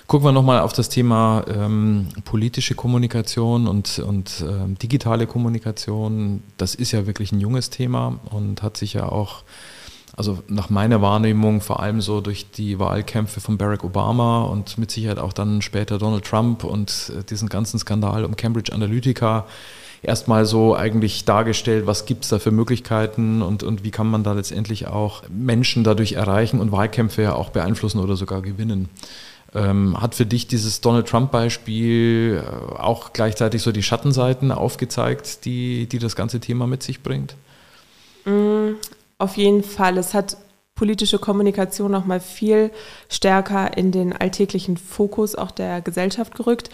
Gucken 0.06 0.26
wir 0.26 0.32
nochmal 0.32 0.60
auf 0.60 0.72
das 0.72 0.88
Thema 0.88 1.44
ähm, 1.48 2.08
politische 2.24 2.74
Kommunikation 2.74 3.68
und, 3.68 4.00
und 4.00 4.44
ähm, 4.46 4.76
digitale 4.78 5.26
Kommunikation. 5.28 6.42
Das 6.56 6.74
ist 6.74 6.90
ja 6.90 7.06
wirklich 7.06 7.30
ein 7.30 7.40
junges 7.40 7.70
Thema 7.70 8.18
und 8.30 8.62
hat 8.62 8.76
sich 8.76 8.94
ja 8.94 9.08
auch, 9.08 9.44
also 10.20 10.42
nach 10.48 10.68
meiner 10.68 11.00
Wahrnehmung, 11.00 11.62
vor 11.62 11.80
allem 11.80 12.02
so 12.02 12.20
durch 12.20 12.50
die 12.50 12.78
Wahlkämpfe 12.78 13.40
von 13.40 13.56
Barack 13.56 13.84
Obama 13.84 14.42
und 14.42 14.76
mit 14.76 14.90
Sicherheit 14.90 15.18
auch 15.18 15.32
dann 15.32 15.62
später 15.62 15.96
Donald 15.96 16.26
Trump 16.26 16.62
und 16.62 17.10
äh, 17.16 17.24
diesen 17.24 17.48
ganzen 17.48 17.78
Skandal 17.78 18.26
um 18.26 18.36
Cambridge 18.36 18.70
Analytica 18.70 19.46
erstmal 20.02 20.44
so 20.44 20.76
eigentlich 20.76 21.24
dargestellt, 21.24 21.86
was 21.86 22.04
gibt 22.04 22.24
es 22.24 22.28
da 22.28 22.38
für 22.38 22.50
Möglichkeiten 22.50 23.40
und, 23.40 23.62
und 23.62 23.82
wie 23.82 23.90
kann 23.90 24.08
man 24.08 24.22
da 24.22 24.34
letztendlich 24.34 24.88
auch 24.88 25.22
Menschen 25.30 25.84
dadurch 25.84 26.12
erreichen 26.12 26.60
und 26.60 26.70
Wahlkämpfe 26.70 27.22
ja 27.22 27.34
auch 27.34 27.48
beeinflussen 27.48 27.98
oder 27.98 28.16
sogar 28.16 28.42
gewinnen. 28.42 28.90
Ähm, 29.54 29.98
hat 29.98 30.14
für 30.14 30.26
dich 30.26 30.48
dieses 30.48 30.82
Donald 30.82 31.08
Trump-Beispiel 31.08 32.44
äh, 32.44 32.78
auch 32.78 33.14
gleichzeitig 33.14 33.62
so 33.62 33.72
die 33.72 33.82
Schattenseiten 33.82 34.52
aufgezeigt, 34.52 35.46
die, 35.46 35.88
die 35.88 35.98
das 35.98 36.14
ganze 36.14 36.40
Thema 36.40 36.66
mit 36.66 36.82
sich 36.82 37.02
bringt? 37.02 37.36
Auf 39.20 39.36
jeden 39.36 39.62
Fall. 39.62 39.98
Es 39.98 40.14
hat 40.14 40.38
politische 40.80 41.18
Kommunikation 41.18 41.92
noch 41.92 42.06
mal 42.06 42.20
viel 42.20 42.70
stärker 43.10 43.76
in 43.76 43.92
den 43.92 44.14
alltäglichen 44.14 44.78
Fokus 44.78 45.34
auch 45.34 45.50
der 45.50 45.82
Gesellschaft 45.82 46.34
gerückt. 46.34 46.70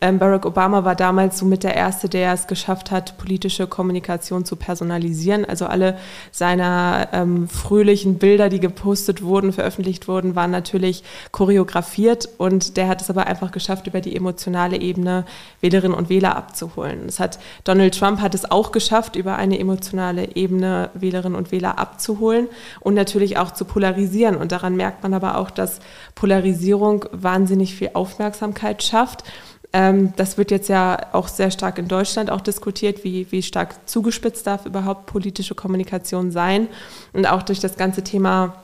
Ähm, 0.00 0.20
Barack 0.20 0.46
Obama 0.46 0.84
war 0.84 0.94
damals 0.94 1.38
somit 1.38 1.64
der 1.64 1.74
Erste, 1.74 2.08
der 2.08 2.32
es 2.32 2.46
geschafft 2.46 2.92
hat, 2.92 3.18
politische 3.18 3.66
Kommunikation 3.66 4.44
zu 4.44 4.54
personalisieren. 4.54 5.44
Also 5.44 5.66
alle 5.66 5.98
seiner 6.30 7.08
ähm, 7.12 7.48
fröhlichen 7.48 8.18
Bilder, 8.18 8.48
die 8.48 8.60
gepostet 8.60 9.22
wurden, 9.22 9.52
veröffentlicht 9.52 10.06
wurden, 10.06 10.36
waren 10.36 10.52
natürlich 10.52 11.02
choreografiert 11.32 12.28
und 12.38 12.76
der 12.76 12.86
hat 12.86 13.00
es 13.00 13.10
aber 13.10 13.26
einfach 13.26 13.50
geschafft, 13.50 13.88
über 13.88 14.00
die 14.00 14.14
emotionale 14.14 14.80
Ebene 14.80 15.24
Wählerinnen 15.60 15.96
und 15.96 16.10
Wähler 16.10 16.36
abzuholen. 16.36 17.06
Das 17.06 17.18
hat 17.18 17.40
Donald 17.64 17.98
Trump 17.98 18.20
hat 18.20 18.36
es 18.36 18.48
auch 18.48 18.70
geschafft, 18.70 19.16
über 19.16 19.34
eine 19.34 19.58
emotionale 19.58 20.36
Ebene 20.36 20.90
Wählerinnen 20.94 21.36
und 21.36 21.50
Wähler 21.50 21.78
abzuholen 21.78 22.46
und 22.80 22.94
natürlich 22.94 23.36
auch 23.38 23.47
zu 23.52 23.64
polarisieren. 23.64 24.36
Und 24.36 24.52
daran 24.52 24.76
merkt 24.76 25.02
man 25.02 25.14
aber 25.14 25.38
auch, 25.38 25.50
dass 25.50 25.80
Polarisierung 26.14 27.04
wahnsinnig 27.12 27.74
viel 27.74 27.90
Aufmerksamkeit 27.94 28.82
schafft. 28.82 29.24
Ähm, 29.72 30.12
das 30.16 30.38
wird 30.38 30.50
jetzt 30.50 30.68
ja 30.68 30.98
auch 31.12 31.28
sehr 31.28 31.50
stark 31.50 31.78
in 31.78 31.88
Deutschland 31.88 32.30
auch 32.30 32.40
diskutiert, 32.40 33.04
wie, 33.04 33.30
wie 33.30 33.42
stark 33.42 33.88
zugespitzt 33.88 34.46
darf 34.46 34.66
überhaupt 34.66 35.06
politische 35.06 35.54
Kommunikation 35.54 36.30
sein. 36.30 36.68
Und 37.12 37.26
auch 37.26 37.42
durch 37.42 37.60
das 37.60 37.76
ganze 37.76 38.02
Thema 38.02 38.54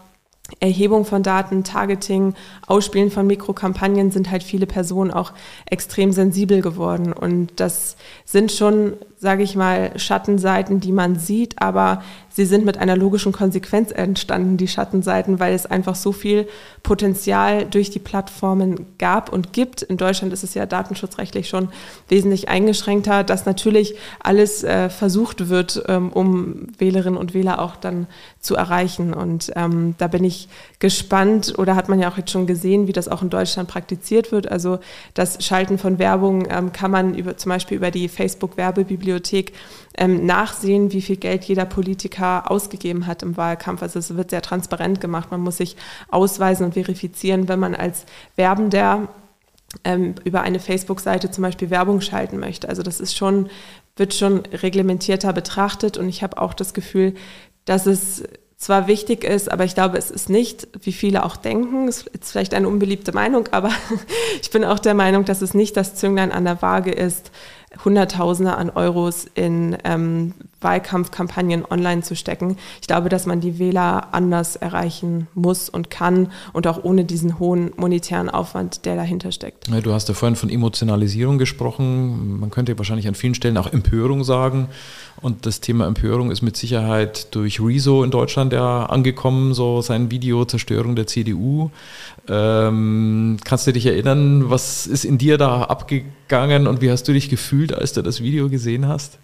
Erhebung 0.60 1.06
von 1.06 1.22
Daten, 1.22 1.64
Targeting, 1.64 2.34
Ausspielen 2.66 3.10
von 3.10 3.26
Mikrokampagnen 3.26 4.10
sind 4.10 4.30
halt 4.30 4.42
viele 4.42 4.66
Personen 4.66 5.10
auch 5.10 5.32
extrem 5.66 6.12
sensibel 6.12 6.60
geworden. 6.60 7.12
Und 7.14 7.60
das 7.60 7.96
sind 8.26 8.52
schon, 8.52 8.94
sage 9.24 9.42
ich 9.42 9.56
mal, 9.56 9.98
Schattenseiten, 9.98 10.80
die 10.80 10.92
man 10.92 11.18
sieht, 11.18 11.60
aber 11.60 12.02
sie 12.28 12.44
sind 12.44 12.66
mit 12.66 12.76
einer 12.76 12.94
logischen 12.94 13.32
Konsequenz 13.32 13.90
entstanden, 13.90 14.58
die 14.58 14.68
Schattenseiten, 14.68 15.40
weil 15.40 15.54
es 15.54 15.64
einfach 15.64 15.94
so 15.94 16.12
viel 16.12 16.46
Potenzial 16.82 17.64
durch 17.64 17.88
die 17.88 18.00
Plattformen 18.00 18.84
gab 18.98 19.32
und 19.32 19.54
gibt. 19.54 19.80
In 19.80 19.96
Deutschland 19.96 20.34
ist 20.34 20.44
es 20.44 20.52
ja 20.52 20.66
datenschutzrechtlich 20.66 21.48
schon 21.48 21.70
wesentlich 22.08 22.50
eingeschränkter, 22.50 23.24
dass 23.24 23.46
natürlich 23.46 23.94
alles 24.22 24.62
äh, 24.62 24.90
versucht 24.90 25.48
wird, 25.48 25.82
ähm, 25.88 26.12
um 26.12 26.66
Wählerinnen 26.76 27.16
und 27.16 27.32
Wähler 27.32 27.60
auch 27.60 27.76
dann 27.76 28.06
zu 28.40 28.56
erreichen. 28.56 29.14
Und 29.14 29.52
ähm, 29.56 29.94
da 29.96 30.06
bin 30.06 30.22
ich 30.22 30.50
gespannt 30.80 31.54
oder 31.56 31.76
hat 31.76 31.88
man 31.88 31.98
ja 31.98 32.10
auch 32.10 32.18
jetzt 32.18 32.30
schon 32.30 32.46
gesehen, 32.46 32.88
wie 32.88 32.92
das 32.92 33.08
auch 33.08 33.22
in 33.22 33.30
Deutschland 33.30 33.70
praktiziert 33.70 34.32
wird. 34.32 34.52
Also 34.52 34.80
das 35.14 35.42
Schalten 35.42 35.78
von 35.78 35.98
Werbung 35.98 36.46
ähm, 36.50 36.72
kann 36.72 36.90
man 36.90 37.14
über, 37.14 37.38
zum 37.38 37.48
Beispiel 37.48 37.78
über 37.78 37.90
die 37.90 38.08
Facebook-Werbebibliothek 38.08 39.13
ähm, 39.96 40.26
nachsehen, 40.26 40.92
wie 40.92 41.02
viel 41.02 41.16
Geld 41.16 41.44
jeder 41.44 41.64
Politiker 41.64 42.50
ausgegeben 42.50 43.06
hat 43.06 43.22
im 43.22 43.36
Wahlkampf. 43.36 43.82
Also 43.82 43.98
es 43.98 44.16
wird 44.16 44.30
sehr 44.30 44.42
transparent 44.42 45.00
gemacht. 45.00 45.30
Man 45.30 45.40
muss 45.40 45.58
sich 45.58 45.76
ausweisen 46.08 46.66
und 46.66 46.74
verifizieren, 46.74 47.48
wenn 47.48 47.60
man 47.60 47.74
als 47.74 48.06
Werbender 48.36 49.08
ähm, 49.84 50.14
über 50.24 50.42
eine 50.42 50.60
Facebook-Seite 50.60 51.30
zum 51.30 51.42
Beispiel 51.42 51.70
Werbung 51.70 52.00
schalten 52.00 52.38
möchte. 52.38 52.68
Also 52.68 52.82
das 52.82 53.00
ist 53.00 53.16
schon, 53.16 53.48
wird 53.96 54.14
schon 54.14 54.40
reglementierter 54.46 55.32
betrachtet 55.32 55.96
und 55.96 56.08
ich 56.08 56.22
habe 56.22 56.40
auch 56.40 56.54
das 56.54 56.74
Gefühl, 56.74 57.14
dass 57.64 57.86
es 57.86 58.24
zwar 58.56 58.86
wichtig 58.86 59.24
ist, 59.24 59.50
aber 59.50 59.64
ich 59.64 59.74
glaube, 59.74 59.98
es 59.98 60.10
ist 60.10 60.30
nicht, 60.30 60.68
wie 60.80 60.92
viele 60.92 61.24
auch 61.24 61.36
denken, 61.36 61.86
es 61.86 62.06
ist 62.06 62.30
vielleicht 62.32 62.54
eine 62.54 62.68
unbeliebte 62.68 63.12
Meinung, 63.12 63.48
aber 63.50 63.70
ich 64.42 64.50
bin 64.50 64.64
auch 64.64 64.78
der 64.78 64.94
Meinung, 64.94 65.24
dass 65.24 65.42
es 65.42 65.54
nicht 65.54 65.76
das 65.76 65.94
Zünglein 65.96 66.32
an 66.32 66.44
der 66.44 66.62
Waage 66.62 66.92
ist, 66.92 67.30
Hunderttausende 67.84 68.56
an 68.56 68.70
Euros 68.70 69.26
in 69.34 69.76
ähm, 69.84 70.34
Wahlkampfkampagnen 70.64 71.64
online 71.70 72.02
zu 72.02 72.16
stecken. 72.16 72.56
Ich 72.80 72.86
glaube, 72.86 73.08
dass 73.08 73.26
man 73.26 73.40
die 73.40 73.58
Wähler 73.58 74.08
anders 74.12 74.56
erreichen 74.56 75.28
muss 75.34 75.68
und 75.68 75.90
kann 75.90 76.32
und 76.52 76.66
auch 76.66 76.82
ohne 76.82 77.04
diesen 77.04 77.38
hohen 77.38 77.72
monetären 77.76 78.30
Aufwand, 78.30 78.84
der 78.86 78.96
dahinter 78.96 79.30
steckt. 79.30 79.68
Ja, 79.68 79.80
du 79.80 79.92
hast 79.92 80.08
ja 80.08 80.14
vorhin 80.14 80.36
von 80.36 80.50
Emotionalisierung 80.50 81.38
gesprochen. 81.38 82.40
Man 82.40 82.50
könnte 82.50 82.76
wahrscheinlich 82.78 83.06
an 83.06 83.14
vielen 83.14 83.34
Stellen 83.34 83.56
auch 83.56 83.72
Empörung 83.72 84.24
sagen. 84.24 84.68
Und 85.20 85.46
das 85.46 85.60
Thema 85.60 85.86
Empörung 85.86 86.30
ist 86.30 86.42
mit 86.42 86.56
Sicherheit 86.56 87.34
durch 87.34 87.60
Rezo 87.60 88.02
in 88.02 88.10
Deutschland 88.10 88.52
ja 88.52 88.86
angekommen, 88.86 89.54
so 89.54 89.80
sein 89.80 90.10
Video 90.10 90.44
Zerstörung 90.44 90.96
der 90.96 91.06
CDU. 91.06 91.70
Ähm, 92.28 93.38
kannst 93.44 93.66
du 93.66 93.72
dich 93.72 93.86
erinnern, 93.86 94.50
was 94.50 94.86
ist 94.86 95.04
in 95.04 95.18
dir 95.18 95.38
da 95.38 95.62
abgegangen 95.62 96.66
und 96.66 96.80
wie 96.80 96.90
hast 96.90 97.06
du 97.08 97.12
dich 97.12 97.28
gefühlt, 97.28 97.72
als 97.72 97.92
du 97.92 98.02
das 98.02 98.20
Video 98.20 98.48
gesehen 98.48 98.88
hast? 98.88 99.18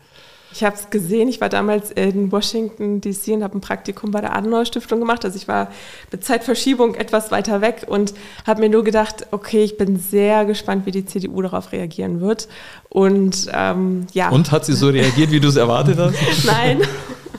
Ich 0.53 0.65
habe 0.65 0.75
es 0.75 0.91
gesehen. 0.91 1.29
Ich 1.29 1.41
war 1.41 1.49
damals 1.49 1.91
in 1.91 2.33
Washington 2.33 3.01
DC 3.01 3.29
und 3.29 3.45
habe 3.45 3.57
ein 3.57 3.61
Praktikum 3.61 4.11
bei 4.11 4.21
der 4.21 4.35
Adenauer 4.35 4.65
Stiftung 4.65 4.99
gemacht. 4.99 5.25
Also 5.25 5.37
ich 5.37 5.47
war 5.47 5.69
mit 6.11 6.25
Zeitverschiebung 6.25 6.95
etwas 6.95 7.31
weiter 7.31 7.61
weg 7.61 7.87
und 7.87 8.15
habe 8.47 8.61
mir 8.61 8.69
nur 8.69 8.83
gedacht, 8.83 9.27
okay, 9.31 9.63
ich 9.63 9.77
bin 9.77 9.99
sehr 9.99 10.45
gespannt, 10.45 10.87
wie 10.87 10.91
die 10.91 11.05
CDU 11.05 11.43
darauf 11.43 11.73
reagieren 11.73 12.21
wird. 12.21 12.49
Und 12.89 13.49
ähm, 13.53 14.07
ja. 14.13 14.31
Und 14.31 14.51
hat 14.51 14.65
sie 14.65 14.75
so 14.75 14.89
reagiert, 14.89 15.31
wie 15.31 15.41
du 15.41 15.49
es 15.49 15.57
erwartet 15.57 15.99
hast? 15.99 16.17
Nein. 16.45 16.81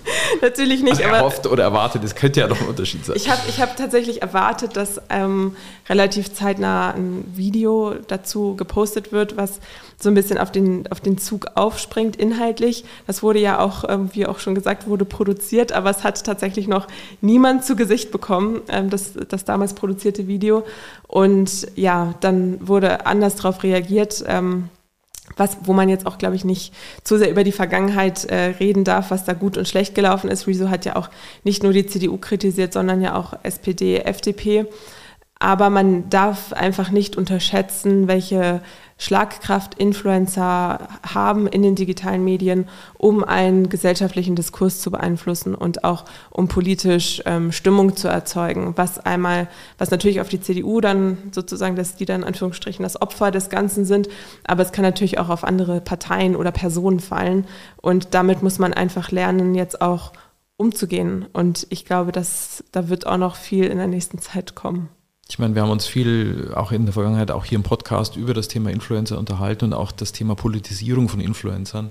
Natürlich 0.42 0.82
nicht. 0.82 1.02
Also 1.04 1.04
erhofft 1.04 1.48
oder 1.48 1.64
erwartet, 1.64 2.04
das 2.04 2.16
könnte 2.16 2.40
ja 2.40 2.48
doch 2.48 2.60
ein 2.60 2.68
Unterschied 2.68 3.06
sein. 3.06 3.16
Ich 3.16 3.30
habe 3.30 3.42
ich 3.48 3.62
hab 3.62 3.76
tatsächlich 3.76 4.22
erwartet, 4.22 4.76
dass 4.76 5.02
ähm, 5.10 5.56
relativ 5.90 6.34
zeitnah 6.34 6.92
ein 6.92 7.24
Video 7.36 7.96
dazu 8.08 8.56
gepostet 8.56 9.12
wird, 9.12 9.38
was 9.38 9.60
so 10.00 10.10
ein 10.10 10.16
bisschen 10.16 10.38
auf 10.38 10.52
den, 10.52 10.92
auf 10.92 11.00
den 11.00 11.18
Zug 11.18 11.48
aufspringt, 11.56 12.16
inhaltlich. 12.16 12.86
Das 13.08 13.22
wurde 13.22 13.40
ja 13.40 13.60
auch, 13.60 13.84
ähm, 13.88 14.10
wie 14.14 14.26
auch 14.26 14.40
schon 14.40 14.56
gesagt 14.56 14.88
wurde, 14.88 15.06
produziert, 15.06 15.72
aber 15.72 15.90
es 15.90 16.04
hat 16.04 16.24
tatsächlich 16.24 16.68
noch 16.68 16.88
niemand 17.22 17.64
zu 17.66 17.76
Gesicht 17.76 18.12
bekommen, 18.12 18.62
ähm, 18.70 18.90
das, 18.90 19.14
das 19.14 19.46
damals 19.46 19.74
produzierte 19.74 20.28
Video. 20.28 20.64
Und 21.08 21.68
ja, 21.76 22.16
dann 22.22 22.68
wurde 22.68 23.06
anders 23.06 23.36
darauf 23.36 23.64
reagiert. 23.64 24.24
Ähm, 24.28 24.70
was, 25.38 25.58
wo 25.64 25.74
man 25.74 25.90
jetzt 25.90 26.06
auch, 26.06 26.18
glaube 26.18 26.36
ich, 26.36 26.46
nicht 26.46 26.74
zu 27.04 27.18
sehr 27.18 27.32
über 27.32 27.44
die 27.44 27.52
Vergangenheit 27.52 28.26
äh, 28.26 28.54
reden 28.60 28.84
darf, 28.84 29.12
was 29.12 29.24
da 29.24 29.34
gut 29.34 29.58
und 29.58 29.68
schlecht 29.68 29.96
gelaufen 29.96 30.30
ist. 30.30 30.48
Rezo 30.48 30.70
hat 30.70 30.86
ja 30.86 30.96
auch 30.96 31.10
nicht 31.44 31.64
nur 31.64 31.74
die 31.74 31.86
CDU 31.86 32.18
kritisiert, 32.18 32.74
sondern 32.74 33.02
ja 33.02 33.16
auch 33.16 33.34
SPD, 33.44 34.00
FDP. 34.00 34.66
Aber 35.40 35.70
man 35.70 36.10
darf 36.10 36.54
einfach 36.54 36.92
nicht 36.92 37.18
unterschätzen, 37.18 38.08
welche 38.08 38.62
Schlagkraft 39.02 39.74
Influencer 39.80 40.88
haben 41.02 41.48
in 41.48 41.64
den 41.64 41.74
digitalen 41.74 42.24
Medien, 42.24 42.70
um 43.00 43.24
einen 43.24 43.68
gesellschaftlichen 43.68 44.36
Diskurs 44.36 44.80
zu 44.80 44.92
beeinflussen 44.92 45.56
und 45.56 45.84
auch 45.84 46.06
um 46.30 46.48
politisch 46.48 47.20
ähm, 47.26 47.52
Stimmung 47.52 47.96
zu 47.96 48.10
erzeugen. 48.10 48.74
Was 48.76 49.00
einmal, 49.00 49.48
was 49.80 49.90
natürlich 49.90 50.22
auf 50.22 50.30
die 50.30 50.40
CDU 50.40 50.82
dann 50.82 51.18
sozusagen, 51.32 51.76
dass 51.76 51.96
die 51.96 52.06
dann 52.06 52.22
in 52.22 52.28
Anführungsstrichen 52.28 52.84
das 52.84 53.02
Opfer 53.02 53.32
des 53.32 53.50
Ganzen 53.50 53.86
sind, 53.86 54.08
aber 54.46 54.62
es 54.62 54.72
kann 54.72 54.84
natürlich 54.84 55.18
auch 55.18 55.30
auf 55.30 55.44
andere 55.46 55.82
Parteien 55.82 56.36
oder 56.36 56.52
Personen 56.52 57.00
fallen. 57.00 57.48
Und 57.78 58.14
damit 58.14 58.44
muss 58.44 58.60
man 58.60 58.72
einfach 58.72 59.10
lernen, 59.10 59.56
jetzt 59.56 59.82
auch 59.82 60.14
umzugehen. 60.58 61.26
Und 61.34 61.66
ich 61.72 61.86
glaube, 61.86 62.12
dass 62.12 62.64
da 62.72 62.88
wird 62.88 63.08
auch 63.08 63.18
noch 63.18 63.36
viel 63.36 63.66
in 63.66 63.80
der 63.80 63.88
nächsten 63.88 64.20
Zeit 64.20 64.54
kommen. 64.54 64.90
Ich 65.32 65.40
meine, 65.40 65.56
wir 65.56 65.62
haben 65.62 65.70
uns 65.70 65.86
viel 65.86 66.52
auch 66.56 66.74
in 66.74 66.84
der 66.84 66.92
Vergangenheit, 66.92 67.32
auch 67.32 67.46
hier 67.46 67.56
im 67.56 67.64
Podcast, 67.64 68.18
über 68.18 68.34
das 68.34 68.50
Thema 68.50 68.70
Influencer 68.70 69.18
unterhalten 69.18 69.64
und 69.64 69.74
auch 69.74 69.94
das 69.94 70.12
Thema 70.12 70.36
Politisierung 70.36 71.08
von 71.08 71.22
Influencern. 71.22 71.90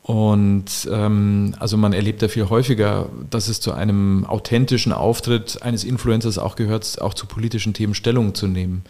Und 0.00 0.88
ähm, 0.90 1.54
also 1.58 1.76
man 1.76 1.92
erlebt 1.92 2.22
ja 2.22 2.28
viel 2.28 2.48
häufiger, 2.48 3.10
dass 3.28 3.48
es 3.48 3.60
zu 3.60 3.72
einem 3.72 4.24
authentischen 4.24 4.94
Auftritt 4.94 5.60
eines 5.60 5.84
Influencers 5.84 6.38
auch 6.38 6.56
gehört, 6.56 7.02
auch 7.02 7.12
zu 7.12 7.26
politischen 7.26 7.74
Themen 7.74 7.94
Stellung 7.94 8.34
zu 8.34 8.46
nehmen. 8.46 8.84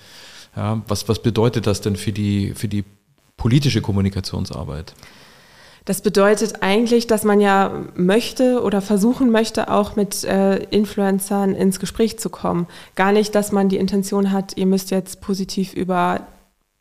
Ja, 0.54 0.81
was, 0.87 1.09
was 1.09 1.21
bedeutet 1.21 1.66
das 1.66 1.81
denn 1.81 1.97
für 1.97 2.12
die, 2.12 2.52
für 2.54 2.69
die 2.69 2.85
politische 3.37 3.83
Kommunikationsarbeit? 3.83 4.95
Das 5.85 6.00
bedeutet 6.00 6.62
eigentlich, 6.62 7.07
dass 7.07 7.25
man 7.25 7.41
ja 7.41 7.71
möchte 7.95 8.62
oder 8.62 8.81
versuchen 8.81 9.31
möchte, 9.31 9.71
auch 9.71 9.97
mit 9.97 10.25
äh, 10.25 10.57
Influencern 10.64 11.55
ins 11.55 11.79
Gespräch 11.79 12.19
zu 12.19 12.31
kommen. 12.31 12.67
Gar 12.97 13.12
nicht, 13.12 13.35
dass 13.35 13.53
man 13.53 13.69
die 13.69 13.76
Intention 13.76 14.33
hat, 14.33 14.57
ihr 14.57 14.67
müsst 14.67 14.91
jetzt 14.91 15.21
positiv 15.21 15.75
über 15.75 16.26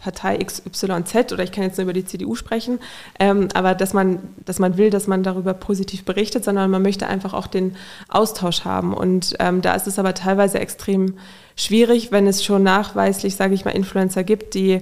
Partei 0.03 0.37
XYZ 0.37 1.31
oder 1.31 1.43
ich 1.43 1.53
kann 1.53 1.63
jetzt 1.63 1.77
nur 1.77 1.83
über 1.83 1.93
die 1.93 2.05
CDU 2.05 2.35
sprechen, 2.35 2.79
ähm, 3.19 3.47
aber 3.53 3.73
dass 3.73 3.93
man, 3.93 4.19
dass 4.43 4.59
man 4.59 4.77
will, 4.77 4.89
dass 4.89 5.07
man 5.07 5.23
darüber 5.23 5.53
positiv 5.53 6.03
berichtet, 6.03 6.43
sondern 6.43 6.69
man 6.69 6.81
möchte 6.81 7.07
einfach 7.07 7.33
auch 7.33 7.47
den 7.47 7.77
Austausch 8.09 8.65
haben. 8.65 8.93
Und 8.93 9.35
ähm, 9.39 9.61
da 9.61 9.73
ist 9.75 9.87
es 9.87 9.99
aber 9.99 10.13
teilweise 10.13 10.59
extrem 10.59 11.15
schwierig, 11.55 12.11
wenn 12.11 12.27
es 12.27 12.43
schon 12.43 12.63
nachweislich, 12.63 13.37
sage 13.37 13.53
ich 13.53 13.63
mal, 13.63 13.71
Influencer 13.71 14.25
gibt, 14.25 14.55
die 14.55 14.81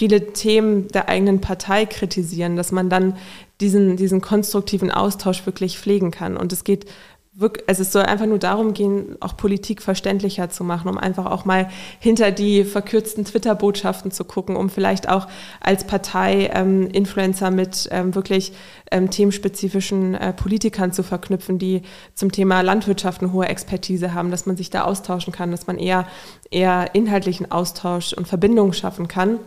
viele 0.00 0.32
Themen 0.32 0.88
der 0.88 1.10
eigenen 1.10 1.42
Partei 1.42 1.84
kritisieren, 1.84 2.56
dass 2.56 2.72
man 2.72 2.88
dann 2.88 3.18
diesen, 3.60 3.98
diesen 3.98 4.22
konstruktiven 4.22 4.90
Austausch 4.90 5.44
wirklich 5.44 5.78
pflegen 5.78 6.10
kann. 6.10 6.38
Und 6.38 6.54
es 6.54 6.64
geht 6.64 6.86
wirklich, 7.34 7.68
also 7.68 7.82
es 7.82 7.92
soll 7.92 8.04
einfach 8.04 8.24
nur 8.24 8.38
darum 8.38 8.72
gehen, 8.72 9.18
auch 9.20 9.36
Politik 9.36 9.82
verständlicher 9.82 10.48
zu 10.48 10.64
machen, 10.64 10.88
um 10.88 10.96
einfach 10.96 11.26
auch 11.26 11.44
mal 11.44 11.68
hinter 11.98 12.30
die 12.30 12.64
verkürzten 12.64 13.26
Twitter-Botschaften 13.26 14.10
zu 14.10 14.24
gucken, 14.24 14.56
um 14.56 14.70
vielleicht 14.70 15.06
auch 15.06 15.28
als 15.60 15.86
Partei 15.86 16.50
ähm, 16.54 16.88
Influencer 16.88 17.50
mit 17.50 17.86
ähm, 17.90 18.14
wirklich 18.14 18.54
ähm, 18.90 19.10
themenspezifischen 19.10 20.14
äh, 20.14 20.32
Politikern 20.32 20.92
zu 20.92 21.02
verknüpfen, 21.02 21.58
die 21.58 21.82
zum 22.14 22.32
Thema 22.32 22.62
Landwirtschaft 22.62 23.20
eine 23.20 23.34
hohe 23.34 23.48
Expertise 23.48 24.14
haben, 24.14 24.30
dass 24.30 24.46
man 24.46 24.56
sich 24.56 24.70
da 24.70 24.84
austauschen 24.84 25.34
kann, 25.34 25.50
dass 25.50 25.66
man 25.66 25.76
eher, 25.76 26.06
eher 26.50 26.94
inhaltlichen 26.94 27.52
Austausch 27.52 28.14
und 28.14 28.26
Verbindungen 28.26 28.72
schaffen 28.72 29.06
kann. 29.06 29.40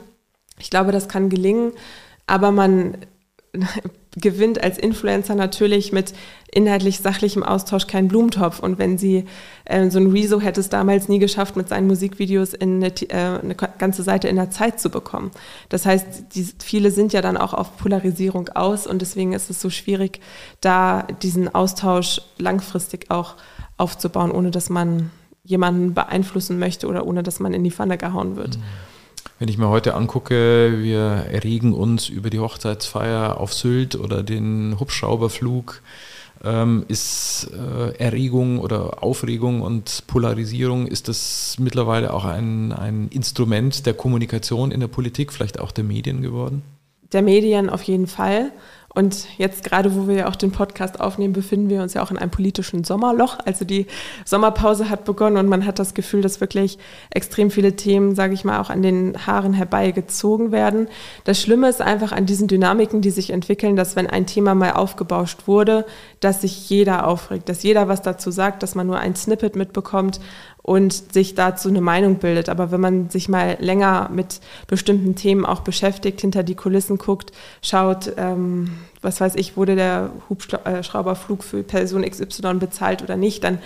Ich 0.60 0.69
glaube, 0.69 0.91
das 0.91 1.07
kann 1.07 1.29
gelingen, 1.29 1.72
aber 2.27 2.51
man 2.51 2.98
gewinnt 4.15 4.63
als 4.63 4.77
Influencer 4.77 5.36
natürlich 5.36 5.91
mit 5.91 6.13
inhaltlich 6.51 7.00
sachlichem 7.00 7.43
Austausch 7.43 7.88
keinen 7.88 8.07
Blumentopf. 8.07 8.60
Und 8.60 8.77
wenn 8.77 8.98
sie, 8.98 9.25
äh, 9.65 9.89
so 9.89 10.00
ein 10.00 10.12
Rezo 10.12 10.39
hätte 10.39 10.60
es 10.60 10.69
damals 10.69 11.10
nie 11.10 11.19
geschafft, 11.19 11.55
mit 11.55 11.67
seinen 11.69 11.88
Musikvideos 11.88 12.53
in 12.53 12.83
eine, 12.83 12.93
äh, 13.10 13.39
eine 13.41 13.55
ganze 13.55 14.03
Seite 14.03 14.27
in 14.27 14.36
der 14.36 14.51
Zeit 14.51 14.79
zu 14.79 14.89
bekommen. 14.89 15.31
Das 15.69 15.86
heißt, 15.86 16.36
die, 16.36 16.48
viele 16.63 16.91
sind 16.91 17.13
ja 17.13 17.22
dann 17.22 17.38
auch 17.38 17.53
auf 17.53 17.77
Polarisierung 17.77 18.50
aus 18.50 18.86
und 18.86 19.01
deswegen 19.01 19.33
ist 19.33 19.50
es 19.50 19.62
so 19.62 19.69
schwierig, 19.69 20.19
da 20.62 21.03
diesen 21.22 21.53
Austausch 21.53 22.22
langfristig 22.38 23.10
auch 23.10 23.36
aufzubauen, 23.77 24.31
ohne 24.31 24.51
dass 24.51 24.69
man 24.69 25.10
jemanden 25.43 25.93
beeinflussen 25.93 26.60
möchte 26.60 26.88
oder 26.88 27.05
ohne 27.05 27.24
dass 27.24 27.39
man 27.39 27.53
in 27.53 27.63
die 27.63 27.72
Pfanne 27.72 27.98
gehauen 27.98 28.36
wird. 28.36 28.57
Mhm. 28.57 28.63
Wenn 29.43 29.50
ich 29.50 29.57
mir 29.57 29.67
heute 29.67 29.95
angucke, 29.95 30.77
wir 30.77 31.01
erregen 31.01 31.73
uns 31.73 32.07
über 32.07 32.29
die 32.29 32.39
Hochzeitsfeier 32.39 33.41
auf 33.41 33.53
Sylt 33.53 33.93
oder 33.97 34.23
den 34.23 34.79
Hubschrauberflug, 34.79 35.81
ähm, 36.45 36.85
ist 36.88 37.51
äh, 37.51 37.93
Erregung 37.97 38.59
oder 38.59 39.03
Aufregung 39.03 39.62
und 39.62 40.07
Polarisierung, 40.07 40.88
ist 40.88 41.09
das 41.09 41.57
mittlerweile 41.59 42.13
auch 42.13 42.23
ein, 42.23 42.71
ein 42.71 43.09
Instrument 43.09 43.85
der 43.85 43.95
Kommunikation 43.95 44.71
in 44.71 44.79
der 44.79 44.88
Politik, 44.88 45.33
vielleicht 45.33 45.59
auch 45.59 45.73
der 45.73 45.83
Medien 45.83 46.21
geworden? 46.21 46.62
Der 47.12 47.21
Medien 47.21 47.69
auf 47.69 47.83
jeden 47.83 48.07
Fall. 48.07 48.53
Und 48.95 49.27
jetzt 49.39 49.63
gerade, 49.63 49.95
wo 49.95 50.07
wir 50.07 50.15
ja 50.15 50.27
auch 50.27 50.35
den 50.35 50.51
Podcast 50.51 51.00
aufnehmen, 51.00 51.33
befinden 51.33 51.69
wir 51.69 51.81
uns 51.81 51.95
ja 51.95 52.03
auch 52.03 52.12
in 52.12 52.17
einem 52.17 52.29
politischen 52.29 52.83
Sommerloch. 52.83 53.39
Also 53.43 53.65
die 53.65 53.88
Sommerpause 54.23 54.89
hat 54.89 55.03
begonnen 55.03 55.38
und 55.38 55.47
man 55.47 55.65
hat 55.65 55.79
das 55.79 55.95
Gefühl, 55.95 56.21
dass 56.21 56.41
wirklich 56.41 56.77
extrem 57.09 57.50
viele 57.50 57.75
Themen, 57.75 58.13
sage 58.13 58.35
ich 58.35 58.45
mal, 58.45 58.59
auch 58.59 58.69
an 58.69 58.83
den 58.83 59.25
Haaren 59.25 59.53
herbeigezogen 59.53 60.51
werden. 60.51 60.88
Das 61.23 61.41
Schlimme 61.41 61.69
ist 61.69 61.81
einfach 61.81 62.12
an 62.12 62.27
diesen 62.27 62.47
Dynamiken, 62.47 63.01
die 63.01 63.09
sich 63.09 63.31
entwickeln, 63.31 63.75
dass 63.75 63.95
wenn 63.95 64.07
ein 64.07 64.27
Thema 64.27 64.53
mal 64.53 64.73
aufgebauscht 64.73 65.47
wurde, 65.47 65.85
dass 66.19 66.41
sich 66.41 66.69
jeder 66.69 67.07
aufregt, 67.07 67.50
dass 67.50 67.63
jeder 67.63 67.88
was 67.88 68.03
dazu 68.03 68.29
sagt, 68.29 68.62
dass 68.62 68.75
man 68.75 68.85
nur 68.85 69.00
ein 69.00 69.15
Snippet 69.15 69.55
mitbekommt 69.55 70.19
und 70.63 71.13
sich 71.13 71.36
dazu 71.36 71.67
eine 71.67 71.82
Meinung 71.82 72.15
bildet. 72.15 72.50
Aber 72.50 72.72
wenn 72.72 72.82
man 72.82 73.10
sich 73.10 73.29
mal 73.29 73.58
länger 73.60 74.10
mit 74.12 74.39
bestimmten 74.65 75.13
Themen 75.15 75.46
auch 75.46 75.60
beschäftigt, 75.60 76.22
hinter 76.22 76.41
die 76.41 76.55
Kulissen 76.55 76.98
guckt, 76.98 77.34
schaut, 77.62 78.14
ähm, 78.18 78.72
was 79.01 79.20
weiß 79.20 79.35
ich, 79.35 79.57
wurde 79.57 79.75
der 79.75 80.09
Hubschrauberflug 80.29 81.44
für 81.44 81.64
Person 81.64 82.09
XY 82.09 82.55
bezahlt 82.55 83.03
oder 83.03 83.18
nicht, 83.18 83.44
dann 83.44 83.59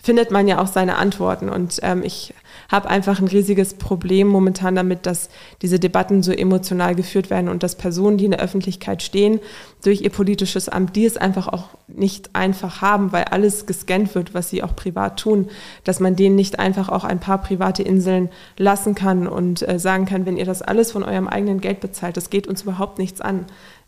findet 0.00 0.30
man 0.30 0.46
ja 0.46 0.62
auch 0.62 0.68
seine 0.68 0.96
Antworten. 0.96 1.48
Und 1.48 1.80
ähm, 1.82 2.02
ich 2.04 2.32
habe 2.68 2.88
einfach 2.88 3.20
ein 3.20 3.28
riesiges 3.28 3.74
Problem 3.74 4.28
momentan 4.28 4.74
damit, 4.74 5.06
dass 5.06 5.28
diese 5.62 5.78
Debatten 5.78 6.22
so 6.22 6.32
emotional 6.32 6.94
geführt 6.94 7.30
werden 7.30 7.48
und 7.48 7.62
dass 7.62 7.76
Personen, 7.76 8.18
die 8.18 8.26
in 8.26 8.32
der 8.32 8.40
Öffentlichkeit 8.40 9.02
stehen, 9.02 9.40
durch 9.82 10.00
ihr 10.00 10.10
politisches 10.10 10.68
Amt, 10.68 10.96
die 10.96 11.04
es 11.04 11.16
einfach 11.16 11.48
auch 11.48 11.68
nicht 11.88 12.34
einfach 12.34 12.80
haben, 12.80 13.12
weil 13.12 13.24
alles 13.24 13.66
gescannt 13.66 14.14
wird, 14.14 14.34
was 14.34 14.50
sie 14.50 14.62
auch 14.62 14.74
privat 14.74 15.20
tun, 15.20 15.48
dass 15.84 16.00
man 16.00 16.16
denen 16.16 16.36
nicht 16.36 16.58
einfach 16.58 16.88
auch 16.88 17.04
ein 17.04 17.20
paar 17.20 17.38
private 17.38 17.82
Inseln 17.82 18.30
lassen 18.56 18.94
kann 18.94 19.28
und 19.28 19.66
äh, 19.68 19.78
sagen 19.78 20.06
kann, 20.06 20.26
wenn 20.26 20.36
ihr 20.36 20.46
das 20.46 20.62
alles 20.62 20.92
von 20.92 21.02
eurem 21.02 21.28
eigenen 21.28 21.60
Geld 21.60 21.80
bezahlt, 21.80 22.16
das 22.16 22.30
geht 22.30 22.46
uns 22.46 22.62
überhaupt 22.62 22.98
nichts 22.98 23.20
an 23.20 23.46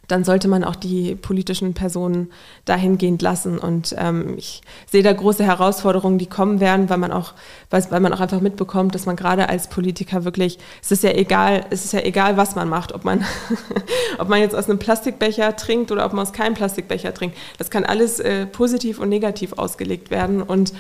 dann 0.08 0.24
sollte 0.24 0.48
man 0.48 0.64
auch 0.64 0.76
die 0.76 1.14
politischen 1.14 1.74
Personen 1.74 2.30
dahingehend 2.64 3.22
lassen. 3.22 3.58
Und 3.58 3.94
ähm, 3.98 4.34
ich 4.36 4.62
sehe 4.86 5.02
da 5.02 5.12
große 5.12 5.44
Herausforderungen, 5.44 6.18
die 6.18 6.26
kommen 6.26 6.60
werden, 6.60 6.88
weil 6.88 6.98
man 6.98 7.12
auch, 7.12 7.34
weil 7.70 8.00
man 8.00 8.12
auch 8.12 8.20
einfach 8.20 8.40
mitbekommt, 8.40 8.94
dass 8.94 9.06
man 9.06 9.16
gerade 9.16 9.48
als 9.48 9.68
Politiker 9.68 10.24
wirklich, 10.24 10.58
es 10.82 10.92
ist 10.92 11.02
ja 11.02 11.10
egal, 11.10 11.66
es 11.70 11.84
ist 11.84 11.92
ja 11.92 12.00
egal, 12.00 12.36
was 12.36 12.54
man 12.54 12.68
macht, 12.68 12.92
ob 12.92 13.04
man, 13.04 13.24
ob 14.18 14.28
man 14.28 14.40
jetzt 14.40 14.54
aus 14.54 14.68
einem 14.68 14.78
Plastikbecher 14.78 15.56
trinkt 15.56 15.90
oder 15.90 16.06
ob 16.06 16.12
man 16.12 16.22
aus 16.22 16.32
keinem 16.32 16.54
Plastikbecher 16.54 17.12
trinkt. 17.12 17.36
Das 17.58 17.70
kann 17.70 17.84
alles 17.84 18.20
äh, 18.20 18.46
positiv 18.46 18.98
und 18.98 19.08
negativ 19.08 19.54
ausgelegt 19.54 20.10
werden. 20.10 20.42
Und 20.42 20.72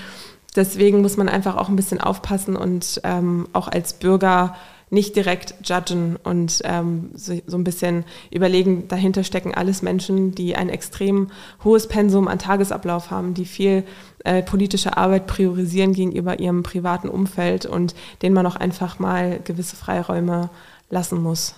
deswegen 0.56 1.02
muss 1.02 1.16
man 1.16 1.28
einfach 1.28 1.56
auch 1.56 1.68
ein 1.68 1.76
bisschen 1.76 2.00
aufpassen 2.00 2.56
und 2.56 3.00
ähm, 3.04 3.48
auch 3.52 3.68
als 3.68 3.94
Bürger 3.94 4.54
nicht 4.88 5.16
direkt 5.16 5.54
judgen 5.64 6.16
und 6.22 6.60
ähm, 6.64 7.10
so, 7.14 7.34
so, 7.46 7.56
ein 7.56 7.64
bisschen 7.64 8.04
überlegen, 8.30 8.86
dahinter 8.86 9.24
stecken 9.24 9.52
alles 9.52 9.82
Menschen, 9.82 10.32
die 10.32 10.54
ein 10.54 10.68
extrem 10.68 11.28
hohes 11.64 11.88
Pensum 11.88 12.28
an 12.28 12.38
Tagesablauf 12.38 13.10
haben, 13.10 13.34
die 13.34 13.46
viel 13.46 13.82
äh, 14.24 14.42
politische 14.42 14.96
Arbeit 14.96 15.26
priorisieren 15.26 15.92
gegenüber 15.92 16.38
ihrem 16.38 16.62
privaten 16.62 17.08
Umfeld 17.08 17.66
und 17.66 17.96
denen 18.22 18.34
man 18.34 18.46
auch 18.46 18.56
einfach 18.56 19.00
mal 19.00 19.40
gewisse 19.42 19.74
Freiräume 19.74 20.50
lassen 20.88 21.20
muss. 21.20 21.56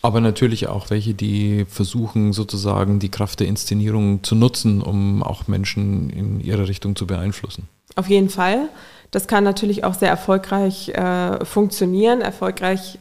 Aber 0.00 0.20
natürlich 0.20 0.68
auch 0.68 0.90
welche, 0.90 1.14
die 1.14 1.64
versuchen 1.68 2.32
sozusagen 2.32 2.98
die 2.98 3.08
Kraft 3.08 3.40
der 3.40 3.48
Inszenierung 3.48 4.22
zu 4.22 4.34
nutzen, 4.34 4.80
um 4.80 5.22
auch 5.22 5.48
Menschen 5.48 6.10
in 6.10 6.40
ihre 6.40 6.68
Richtung 6.68 6.94
zu 6.94 7.06
beeinflussen. 7.06 7.68
Auf 7.96 8.08
jeden 8.08 8.28
Fall. 8.28 8.68
Das 9.10 9.26
kann 9.26 9.42
natürlich 9.42 9.84
auch 9.84 9.94
sehr 9.94 10.10
erfolgreich 10.10 10.90
äh, 10.90 11.44
funktionieren, 11.44 12.20
erfolgreich 12.20 12.98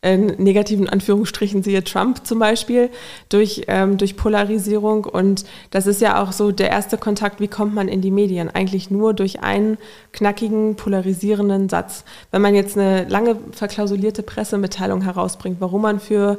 in 0.00 0.26
negativen 0.26 0.88
Anführungsstrichen 0.88 1.64
siehe 1.64 1.82
Trump 1.82 2.24
zum 2.24 2.38
Beispiel, 2.38 2.88
durch, 3.28 3.64
ähm, 3.66 3.96
durch 3.96 4.16
Polarisierung. 4.16 5.04
Und 5.04 5.44
das 5.70 5.88
ist 5.88 6.00
ja 6.00 6.22
auch 6.22 6.30
so 6.30 6.52
der 6.52 6.70
erste 6.70 6.98
Kontakt, 6.98 7.40
wie 7.40 7.48
kommt 7.48 7.74
man 7.74 7.88
in 7.88 8.00
die 8.00 8.12
Medien? 8.12 8.48
Eigentlich 8.48 8.92
nur 8.92 9.12
durch 9.12 9.40
einen 9.40 9.76
knackigen, 10.12 10.76
polarisierenden 10.76 11.68
Satz. 11.68 12.04
Wenn 12.30 12.42
man 12.42 12.54
jetzt 12.54 12.78
eine 12.78 13.08
lange 13.08 13.36
verklausulierte 13.50 14.22
Pressemitteilung 14.22 15.02
herausbringt, 15.02 15.60
warum 15.60 15.82
man 15.82 15.98
für 15.98 16.36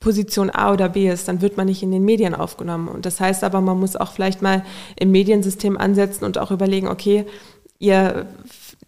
Position 0.00 0.50
A 0.50 0.72
oder 0.72 0.90
B 0.90 1.08
ist, 1.08 1.28
dann 1.28 1.40
wird 1.40 1.56
man 1.56 1.66
nicht 1.66 1.82
in 1.82 1.90
den 1.90 2.04
Medien 2.04 2.34
aufgenommen. 2.34 2.88
Und 2.88 3.06
das 3.06 3.20
heißt 3.20 3.42
aber, 3.42 3.62
man 3.62 3.80
muss 3.80 3.96
auch 3.96 4.12
vielleicht 4.12 4.42
mal 4.42 4.64
im 4.96 5.10
Mediensystem 5.10 5.78
ansetzen 5.78 6.24
und 6.24 6.36
auch 6.36 6.50
überlegen, 6.50 6.88
okay, 6.88 7.24
ihr 7.78 8.26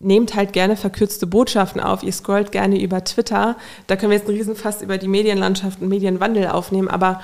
nehmt 0.01 0.35
halt 0.35 0.53
gerne 0.53 0.77
verkürzte 0.77 1.27
Botschaften 1.27 1.81
auf, 1.81 2.03
ihr 2.03 2.13
scrollt 2.13 2.53
gerne 2.53 2.81
über 2.83 3.05
Twitter. 3.05 3.57
Da 3.87 3.97
können 3.97 4.11
wir 4.11 4.19
jetzt 4.19 4.29
einen 4.29 4.39
Riesenfass 4.39 4.83
über 4.83 4.99
die 4.99 5.09
Medienlandschaft 5.09 5.81
und 5.81 5.89
Medienwandel 5.89 6.49
aufnehmen, 6.49 6.89
aber 6.89 7.21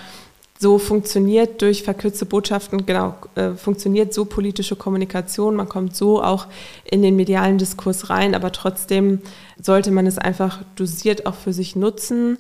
so 0.58 0.78
funktioniert 0.78 1.60
durch 1.60 1.82
verkürzte 1.82 2.24
Botschaften, 2.24 2.86
genau, 2.86 3.14
äh, 3.34 3.50
funktioniert 3.52 4.14
so 4.14 4.24
politische 4.24 4.76
Kommunikation. 4.76 5.54
Man 5.54 5.68
kommt 5.68 5.94
so 5.94 6.22
auch 6.22 6.46
in 6.84 7.02
den 7.02 7.16
medialen 7.16 7.58
Diskurs 7.58 8.08
rein, 8.08 8.34
aber 8.34 8.52
trotzdem 8.52 9.20
sollte 9.60 9.90
man 9.90 10.06
es 10.06 10.18
einfach 10.18 10.62
dosiert 10.76 11.26
auch 11.26 11.34
für 11.34 11.52
sich 11.52 11.76
nutzen 11.76 12.38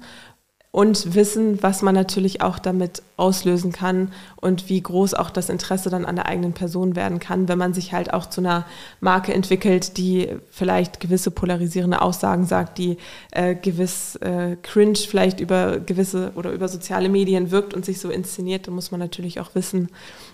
und 0.70 1.14
wissen, 1.14 1.62
was 1.62 1.80
man 1.80 1.94
natürlich 1.94 2.42
auch 2.42 2.58
damit 2.58 3.02
auslösen 3.16 3.72
kann 3.72 4.12
und 4.36 4.68
wie 4.68 4.82
groß 4.82 5.14
auch 5.14 5.30
das 5.30 5.48
Interesse 5.48 5.88
dann 5.88 6.04
an 6.04 6.16
der 6.16 6.26
eigenen 6.26 6.52
Person 6.52 6.96
werden 6.96 7.18
kann, 7.18 7.48
wenn 7.48 7.58
man 7.58 7.72
sich 7.72 7.92
halt 7.94 8.12
auch 8.12 8.26
zu 8.26 8.42
einer 8.42 8.66
Marke 9.00 9.32
entwickelt, 9.32 9.96
die 9.96 10.28
vielleicht 10.50 11.00
gewisse 11.00 11.30
polarisierende 11.30 12.02
Aussagen 12.02 12.44
sagt, 12.44 12.76
die 12.76 12.98
äh, 13.30 13.54
gewiss 13.54 14.16
äh, 14.16 14.56
cringe 14.62 14.98
vielleicht 14.98 15.40
über 15.40 15.78
gewisse 15.80 16.32
oder 16.34 16.52
über 16.52 16.68
soziale 16.68 17.08
Medien 17.08 17.50
wirkt 17.50 17.72
und 17.72 17.84
sich 17.84 17.98
so 17.98 18.10
inszeniert, 18.10 18.66
dann 18.66 18.74
muss 18.74 18.90
man 18.90 19.00
natürlich 19.00 19.40
auch 19.40 19.54
wissen, 19.54 19.88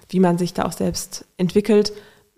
wie 0.09 0.18
man 0.18 0.38
sich 0.38 0.55
da 0.55 0.64
auch 0.64 0.73
selbst 0.73 1.25
entwickelt. 1.37 1.92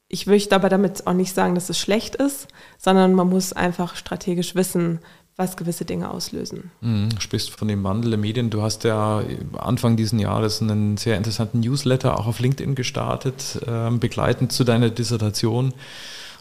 Ich 0.09 0.27
möchte 0.27 0.55
aber 0.55 0.69
damit 0.69 1.07
auch 1.07 1.15
nicht 1.15 1.35
sagen, 1.35 1.55
dass 1.55 1.71
es 1.71 1.79
schlecht 1.79 2.17
ist, 2.17 2.49
sondern 2.77 3.15
man 3.15 3.29
muss 3.29 3.53
einfach 3.53 3.97
strategisch 3.97 4.55
wissen, 4.55 5.01
was 5.37 5.57
gewisse 5.57 5.85
Dinge 5.85 6.11
auslösen. 6.11 6.71
Mhm, 6.81 7.09
sprichst 7.19 7.51
von 7.51 7.67
dem 7.67 7.83
Wandel 7.83 8.11
der 8.11 8.19
Medien. 8.19 8.51
Du 8.51 8.63
hast 8.63 8.85
ja 8.85 9.23
Anfang 9.57 9.97
dieses 9.97 10.19
Jahres 10.19 10.63
einen 10.63 10.97
sehr 10.97 11.17
interessanten 11.17 11.61
Newsletter 11.61 12.19
auch 12.19 12.27
auf 12.27 12.39
LinkedIn 12.39 12.75
gestartet, 12.75 13.61
äh, 13.67 13.91
begleitend 13.91 14.53
zu 14.53 14.63
deiner 14.63 14.91
Dissertation, 14.91 15.75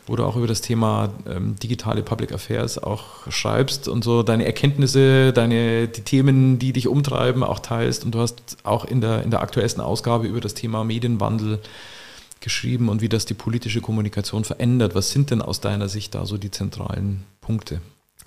wo 0.05 0.15
du 0.15 0.23
auch 0.23 0.35
über 0.35 0.45
das 0.45 0.61
Thema 0.61 1.09
ähm, 1.27 1.55
digitale 1.55 2.03
Public 2.03 2.33
Affairs 2.33 2.77
auch 2.77 3.31
schreibst 3.31 3.87
und 3.87 4.03
so 4.03 4.21
deine 4.21 4.45
Erkenntnisse, 4.45 5.33
deine, 5.33 5.87
die 5.87 6.01
Themen, 6.01 6.59
die 6.59 6.71
dich 6.73 6.87
umtreiben, 6.87 7.43
auch 7.43 7.59
teilst. 7.59 8.05
Und 8.05 8.13
du 8.13 8.19
hast 8.19 8.57
auch 8.63 8.85
in 8.85 9.01
der, 9.01 9.23
in 9.23 9.31
der 9.31 9.41
aktuellsten 9.41 9.81
Ausgabe 9.81 10.27
über 10.27 10.41
das 10.41 10.53
Thema 10.53 10.83
Medienwandel 10.83 11.59
geschrieben 12.41 12.89
und 12.89 13.01
wie 13.01 13.09
das 13.09 13.25
die 13.25 13.33
politische 13.33 13.81
Kommunikation 13.81 14.43
verändert. 14.43 14.93
Was 14.93 15.09
sind 15.09 15.31
denn 15.31 15.41
aus 15.41 15.61
deiner 15.61 15.89
Sicht 15.89 16.13
da 16.13 16.27
so 16.27 16.37
die 16.37 16.51
zentralen 16.51 17.23
Punkte? 17.41 17.81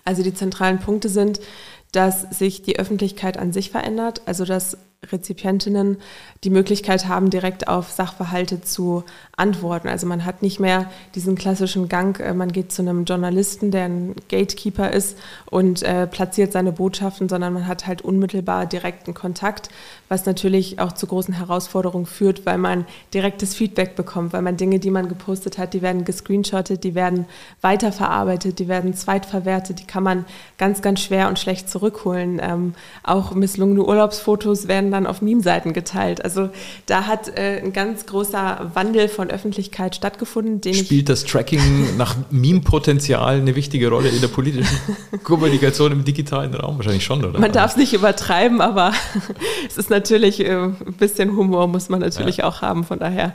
Also 0.06 0.22
die 0.22 0.32
zentralen 0.32 0.78
Punkte 0.78 1.10
sind, 1.10 1.40
dass 1.92 2.22
sich 2.30 2.62
die 2.62 2.78
Öffentlichkeit 2.78 3.36
an 3.36 3.52
sich 3.52 3.70
verändert, 3.70 4.22
also 4.24 4.46
dass 4.46 4.78
Rezipientinnen 5.12 5.98
die 6.44 6.50
Möglichkeit 6.50 7.06
haben, 7.06 7.30
direkt 7.30 7.68
auf 7.68 7.90
Sachverhalte 7.90 8.60
zu 8.60 9.04
antworten. 9.36 9.88
Also 9.88 10.06
man 10.06 10.24
hat 10.24 10.42
nicht 10.42 10.60
mehr 10.60 10.90
diesen 11.14 11.36
klassischen 11.36 11.88
Gang, 11.88 12.18
äh, 12.20 12.34
man 12.34 12.52
geht 12.52 12.72
zu 12.72 12.82
einem 12.82 13.04
Journalisten, 13.04 13.70
der 13.70 13.84
ein 13.84 14.14
Gatekeeper 14.28 14.90
ist 14.90 15.18
und 15.50 15.82
äh, 15.82 16.06
platziert 16.06 16.52
seine 16.52 16.72
Botschaften, 16.72 17.28
sondern 17.28 17.52
man 17.52 17.66
hat 17.66 17.86
halt 17.86 18.02
unmittelbar 18.02 18.66
direkten 18.66 19.14
Kontakt, 19.14 19.68
was 20.08 20.26
natürlich 20.26 20.78
auch 20.78 20.92
zu 20.92 21.06
großen 21.06 21.34
Herausforderungen 21.34 22.06
führt, 22.06 22.46
weil 22.46 22.58
man 22.58 22.86
direktes 23.12 23.54
Feedback 23.54 23.96
bekommt, 23.96 24.32
weil 24.32 24.42
man 24.42 24.56
Dinge, 24.56 24.78
die 24.78 24.90
man 24.90 25.08
gepostet 25.08 25.58
hat, 25.58 25.74
die 25.74 25.82
werden 25.82 26.04
gescreenshottet, 26.04 26.84
die 26.84 26.94
werden 26.94 27.26
weiterverarbeitet, 27.60 28.58
die 28.58 28.68
werden 28.68 28.94
zweitverwertet, 28.94 29.80
die 29.80 29.86
kann 29.86 30.02
man 30.02 30.24
ganz, 30.58 30.82
ganz 30.82 31.00
schwer 31.00 31.28
und 31.28 31.38
schlecht 31.38 31.68
zurückholen. 31.68 32.40
Ähm, 32.42 32.74
auch 33.02 33.32
misslungene 33.32 33.84
Urlaubsfotos 33.84 34.68
werden 34.68 34.85
dann 34.90 35.06
auf 35.06 35.22
Meme-Seiten 35.22 35.72
geteilt. 35.72 36.24
Also 36.24 36.50
da 36.86 37.06
hat 37.06 37.28
äh, 37.28 37.60
ein 37.62 37.72
ganz 37.72 38.06
großer 38.06 38.70
Wandel 38.74 39.08
von 39.08 39.30
Öffentlichkeit 39.30 39.94
stattgefunden. 39.96 40.60
Den 40.60 40.74
Spielt 40.74 41.08
das 41.08 41.24
Tracking 41.24 41.96
nach 41.96 42.16
Meme-Potenzial 42.30 43.40
eine 43.40 43.54
wichtige 43.56 43.88
Rolle 43.88 44.08
in 44.08 44.20
der 44.20 44.28
politischen 44.28 44.78
Kommunikation 45.24 45.92
im 45.92 46.04
digitalen 46.04 46.54
Raum? 46.54 46.76
Wahrscheinlich 46.76 47.04
schon, 47.04 47.24
oder? 47.24 47.38
Man 47.38 47.52
darf 47.52 47.72
es 47.72 47.76
nicht 47.76 47.92
übertreiben, 47.92 48.60
aber 48.60 48.92
es 49.68 49.76
ist 49.76 49.90
natürlich 49.90 50.40
äh, 50.40 50.54
ein 50.54 50.94
bisschen 50.98 51.36
Humor 51.36 51.66
muss 51.66 51.88
man 51.88 52.00
natürlich 52.00 52.38
ja. 52.38 52.44
auch 52.44 52.62
haben. 52.62 52.84
Von 52.84 52.98
daher 52.98 53.34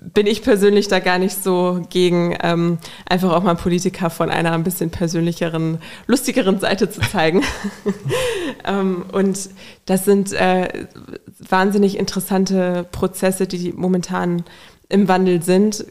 bin 0.00 0.26
ich 0.26 0.42
persönlich 0.42 0.88
da 0.88 0.98
gar 0.98 1.18
nicht 1.18 1.42
so 1.42 1.80
gegen, 1.90 2.36
ähm, 2.42 2.78
einfach 3.08 3.32
auch 3.32 3.42
mal 3.42 3.54
Politiker 3.54 4.10
von 4.10 4.30
einer 4.30 4.52
ein 4.52 4.64
bisschen 4.64 4.90
persönlicheren, 4.90 5.78
lustigeren 6.06 6.58
Seite 6.60 6.90
zu 6.90 7.00
zeigen. 7.00 7.42
ähm, 8.64 9.04
und 9.12 9.50
das 9.86 10.04
sind 10.04 10.32
äh, 10.32 10.77
wahnsinnig 11.38 11.98
interessante 11.98 12.86
Prozesse, 12.90 13.46
die 13.46 13.72
momentan 13.72 14.44
im 14.88 15.08
Wandel 15.08 15.42
sind, 15.42 15.84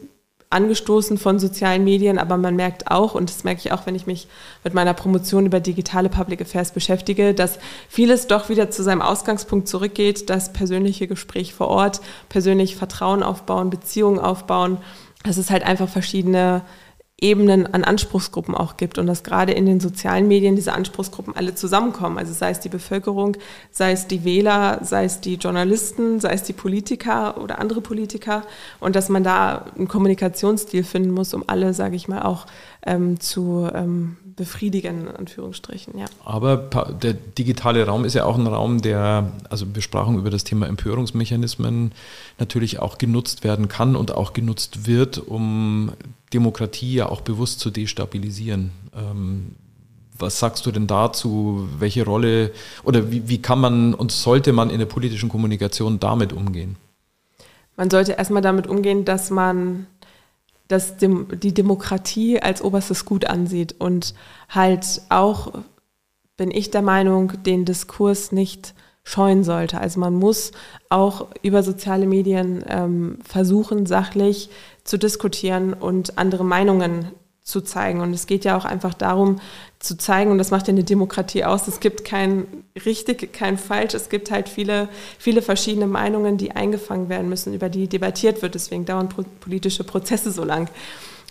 angestoßen 0.50 1.18
von 1.18 1.38
sozialen 1.38 1.84
Medien, 1.84 2.18
aber 2.18 2.38
man 2.38 2.56
merkt 2.56 2.90
auch, 2.90 3.14
und 3.14 3.28
das 3.28 3.44
merke 3.44 3.60
ich 3.62 3.72
auch, 3.72 3.84
wenn 3.84 3.94
ich 3.94 4.06
mich 4.06 4.28
mit 4.64 4.72
meiner 4.72 4.94
Promotion 4.94 5.44
über 5.44 5.60
digitale 5.60 6.08
Public 6.08 6.40
Affairs 6.40 6.72
beschäftige, 6.72 7.34
dass 7.34 7.58
vieles 7.88 8.28
doch 8.28 8.48
wieder 8.48 8.70
zu 8.70 8.82
seinem 8.82 9.02
Ausgangspunkt 9.02 9.68
zurückgeht, 9.68 10.30
das 10.30 10.52
persönliche 10.52 11.06
Gespräch 11.06 11.52
vor 11.52 11.68
Ort, 11.68 12.00
persönlich 12.30 12.76
Vertrauen 12.76 13.22
aufbauen, 13.22 13.68
Beziehungen 13.68 14.18
aufbauen, 14.18 14.78
dass 15.22 15.36
es 15.36 15.50
halt 15.50 15.64
einfach 15.64 15.88
verschiedene 15.88 16.62
Ebenen 17.20 17.66
an 17.66 17.82
Anspruchsgruppen 17.82 18.54
auch 18.54 18.76
gibt 18.76 18.96
und 18.96 19.08
dass 19.08 19.24
gerade 19.24 19.52
in 19.52 19.66
den 19.66 19.80
sozialen 19.80 20.28
Medien 20.28 20.54
diese 20.54 20.72
Anspruchsgruppen 20.72 21.34
alle 21.34 21.54
zusammenkommen. 21.54 22.16
Also 22.16 22.32
sei 22.32 22.50
es 22.50 22.60
die 22.60 22.68
Bevölkerung, 22.68 23.36
sei 23.72 23.90
es 23.90 24.06
die 24.06 24.24
Wähler, 24.24 24.78
sei 24.82 25.04
es 25.04 25.20
die 25.20 25.34
Journalisten, 25.34 26.20
sei 26.20 26.32
es 26.32 26.44
die 26.44 26.52
Politiker 26.52 27.42
oder 27.42 27.58
andere 27.58 27.80
Politiker 27.80 28.44
und 28.78 28.94
dass 28.94 29.08
man 29.08 29.24
da 29.24 29.66
einen 29.76 29.88
Kommunikationsstil 29.88 30.84
finden 30.84 31.10
muss, 31.10 31.34
um 31.34 31.42
alle, 31.48 31.74
sage 31.74 31.96
ich 31.96 32.06
mal, 32.06 32.22
auch 32.22 32.46
ähm, 32.86 33.18
zu 33.18 33.68
ähm, 33.74 34.16
befriedigen, 34.38 35.08
in 35.08 35.16
Anführungsstrichen. 35.16 35.98
Ja. 35.98 36.06
Aber 36.24 36.56
der 37.02 37.14
digitale 37.14 37.84
Raum 37.84 38.04
ist 38.04 38.14
ja 38.14 38.24
auch 38.24 38.38
ein 38.38 38.46
Raum, 38.46 38.80
der, 38.80 39.32
also 39.50 39.66
wir 39.74 39.82
sprachen 39.82 40.16
über 40.16 40.30
das 40.30 40.44
Thema 40.44 40.66
Empörungsmechanismen, 40.68 41.92
natürlich 42.38 42.78
auch 42.78 42.96
genutzt 42.96 43.42
werden 43.42 43.68
kann 43.68 43.96
und 43.96 44.12
auch 44.12 44.32
genutzt 44.32 44.86
wird, 44.86 45.18
um 45.18 45.92
Demokratie 46.32 46.94
ja 46.94 47.08
auch 47.08 47.20
bewusst 47.20 47.60
zu 47.60 47.70
destabilisieren. 47.70 48.70
Ähm, 48.94 49.54
was 50.18 50.38
sagst 50.38 50.66
du 50.66 50.72
denn 50.72 50.86
dazu? 50.86 51.68
Welche 51.78 52.04
Rolle 52.04 52.52
oder 52.82 53.10
wie, 53.10 53.28
wie 53.28 53.40
kann 53.40 53.60
man 53.60 53.94
und 53.94 54.10
sollte 54.10 54.52
man 54.52 54.70
in 54.70 54.78
der 54.78 54.86
politischen 54.86 55.28
Kommunikation 55.28 56.00
damit 56.00 56.32
umgehen? 56.32 56.76
Man 57.76 57.90
sollte 57.90 58.12
erstmal 58.12 58.42
damit 58.42 58.66
umgehen, 58.66 59.04
dass 59.04 59.30
man 59.30 59.86
dass 60.68 60.96
die 60.98 61.54
Demokratie 61.54 62.40
als 62.40 62.62
oberstes 62.62 63.06
Gut 63.06 63.24
ansieht 63.24 63.74
und 63.78 64.14
halt 64.50 65.00
auch, 65.08 65.52
bin 66.36 66.50
ich 66.50 66.70
der 66.70 66.82
Meinung, 66.82 67.42
den 67.42 67.64
Diskurs 67.64 68.32
nicht 68.32 68.74
scheuen 69.08 69.42
sollte. 69.42 69.80
Also 69.80 69.98
man 70.00 70.14
muss 70.14 70.52
auch 70.90 71.28
über 71.42 71.62
soziale 71.62 72.06
Medien 72.06 72.62
ähm, 72.68 73.18
versuchen, 73.24 73.86
sachlich 73.86 74.50
zu 74.84 74.98
diskutieren 74.98 75.72
und 75.72 76.18
andere 76.18 76.44
Meinungen 76.44 77.10
zu 77.42 77.62
zeigen. 77.62 78.00
Und 78.00 78.12
es 78.12 78.26
geht 78.26 78.44
ja 78.44 78.54
auch 78.54 78.66
einfach 78.66 78.92
darum, 78.92 79.40
zu 79.78 79.96
zeigen, 79.96 80.30
und 80.30 80.36
das 80.36 80.50
macht 80.50 80.68
ja 80.68 80.74
eine 80.74 80.84
Demokratie 80.84 81.44
aus, 81.44 81.68
es 81.68 81.80
gibt 81.80 82.04
kein 82.04 82.46
richtig, 82.84 83.32
kein 83.32 83.56
falsch, 83.56 83.94
es 83.94 84.10
gibt 84.10 84.30
halt 84.30 84.48
viele, 84.50 84.90
viele 85.18 85.40
verschiedene 85.40 85.86
Meinungen, 85.86 86.36
die 86.36 86.50
eingefangen 86.50 87.08
werden 87.08 87.30
müssen, 87.30 87.54
über 87.54 87.70
die 87.70 87.88
debattiert 87.88 88.42
wird. 88.42 88.54
Deswegen 88.54 88.84
dauern 88.84 89.08
politische 89.40 89.84
Prozesse 89.84 90.32
so 90.32 90.44
lang. 90.44 90.68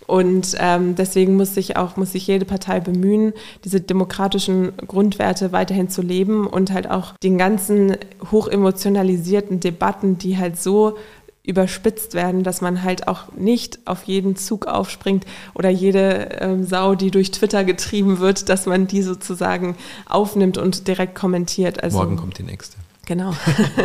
Und 0.08 0.56
ähm, 0.58 0.94
deswegen 0.94 1.36
muss 1.36 1.54
sich 1.54 1.76
auch, 1.76 1.98
muss 1.98 2.12
sich 2.12 2.26
jede 2.26 2.46
Partei 2.46 2.80
bemühen, 2.80 3.34
diese 3.64 3.82
demokratischen 3.82 4.72
Grundwerte 4.78 5.52
weiterhin 5.52 5.90
zu 5.90 6.00
leben 6.00 6.46
und 6.46 6.72
halt 6.72 6.90
auch 6.90 7.12
den 7.22 7.36
ganzen 7.36 7.94
hochemotionalisierten 8.32 9.60
Debatten, 9.60 10.16
die 10.16 10.38
halt 10.38 10.58
so 10.58 10.96
überspitzt 11.42 12.14
werden, 12.14 12.42
dass 12.42 12.62
man 12.62 12.82
halt 12.82 13.06
auch 13.06 13.32
nicht 13.36 13.80
auf 13.84 14.04
jeden 14.04 14.34
Zug 14.34 14.66
aufspringt 14.66 15.26
oder 15.54 15.68
jede 15.68 16.38
ähm, 16.40 16.64
Sau, 16.64 16.94
die 16.94 17.10
durch 17.10 17.30
Twitter 17.30 17.64
getrieben 17.64 18.18
wird, 18.18 18.48
dass 18.48 18.64
man 18.64 18.86
die 18.86 19.02
sozusagen 19.02 19.76
aufnimmt 20.06 20.56
und 20.56 20.88
direkt 20.88 21.16
kommentiert. 21.16 21.82
Also, 21.82 21.98
Morgen 21.98 22.16
kommt 22.16 22.38
die 22.38 22.44
nächste. 22.44 22.78
Genau. 23.08 23.32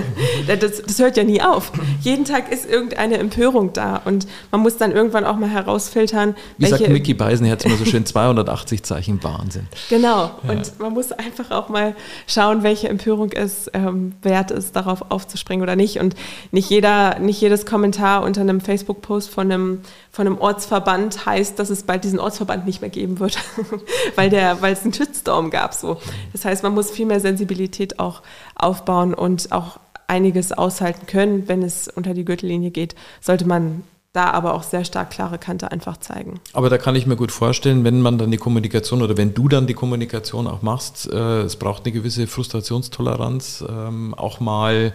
das, 0.48 0.82
das, 0.82 1.00
hört 1.00 1.16
ja 1.16 1.24
nie 1.24 1.42
auf. 1.42 1.72
Jeden 2.02 2.26
Tag 2.26 2.52
ist 2.52 2.70
irgendeine 2.70 3.20
Empörung 3.20 3.72
da 3.72 4.02
und 4.04 4.28
man 4.52 4.60
muss 4.60 4.76
dann 4.76 4.92
irgendwann 4.92 5.24
auch 5.24 5.38
mal 5.38 5.50
herausfiltern. 5.50 6.36
Wie 6.58 6.64
welche 6.64 6.80
sagt 6.80 6.90
Mickey 6.90 7.14
Beisenherz 7.14 7.64
immer 7.64 7.78
so 7.78 7.86
schön, 7.86 8.06
280 8.06 8.84
Zeichen 8.84 9.24
Wahnsinn. 9.24 9.68
Genau. 9.90 10.32
Ja. 10.44 10.50
Und 10.50 10.78
man 10.78 10.92
muss 10.92 11.14
einfach 11.14 11.52
auch 11.52 11.70
mal 11.70 11.96
schauen, 12.28 12.64
welche 12.64 12.90
Empörung 12.90 13.32
es 13.32 13.72
ähm, 13.74 14.12
wert 14.22 14.52
ist, 14.52 14.76
darauf 14.76 15.10
aufzuspringen 15.10 15.64
oder 15.64 15.78
nicht. 15.78 16.02
Und 16.02 16.16
nicht 16.52 16.70
jeder, 16.70 17.18
nicht 17.20 17.40
jedes 17.40 17.66
Kommentar 17.66 18.24
unter 18.24 18.42
einem 18.42 18.60
Facebook-Post 18.60 19.30
von 19.30 19.50
einem 19.50 19.80
von 20.14 20.28
einem 20.28 20.38
Ortsverband 20.38 21.26
heißt, 21.26 21.58
dass 21.58 21.72
es 21.72 21.84
bald 21.84 22.04
diesen 22.04 22.20
Ortsverband 22.20 22.68
nicht 22.68 22.82
mehr 22.82 22.92
geben 22.92 23.20
wird, 23.20 23.40
weil, 24.16 24.30
der, 24.30 24.62
weil 24.62 24.74
es 24.74 24.84
einen 24.84 24.94
Shitstorm 24.94 25.50
gab. 25.50 25.74
So. 25.74 25.98
Das 26.32 26.46
heißt, 26.46 26.62
man 26.62 26.76
muss 26.76 26.92
viel 26.92 27.08
mehr 27.08 27.20
Sensibilität 27.20 28.00
auch 28.00 28.22
aufbauen 28.56 29.16
und 29.16 29.52
auch 29.52 29.80
einiges 30.06 30.52
aushalten 30.52 31.08
können, 31.08 31.48
wenn 31.48 31.64
es 31.64 31.88
unter 31.88 32.14
die 32.14 32.26
Gürtellinie 32.26 32.70
geht, 32.70 32.94
sollte 33.22 33.48
man 33.48 33.84
da 34.14 34.30
aber 34.30 34.54
auch 34.54 34.62
sehr 34.62 34.86
stark 34.86 35.10
klare 35.10 35.40
Kante 35.40 35.72
einfach 35.72 35.98
zeigen. 35.98 36.40
Aber 36.54 36.70
da 36.70 36.78
kann 36.78 36.96
ich 36.96 37.08
mir 37.08 37.16
gut 37.16 37.32
vorstellen, 37.32 37.84
wenn 37.84 38.00
man 38.00 38.20
dann 38.20 38.30
die 38.30 38.38
Kommunikation 38.38 39.02
oder 39.02 39.18
wenn 39.18 39.34
du 39.34 39.48
dann 39.48 39.66
die 39.66 39.74
Kommunikation 39.74 40.46
auch 40.46 40.62
machst, 40.62 41.12
äh, 41.12 41.42
es 41.42 41.56
braucht 41.56 41.86
eine 41.86 41.92
gewisse 41.92 42.28
Frustrationstoleranz, 42.28 43.66
ähm, 43.68 44.14
auch 44.14 44.40
mal 44.40 44.94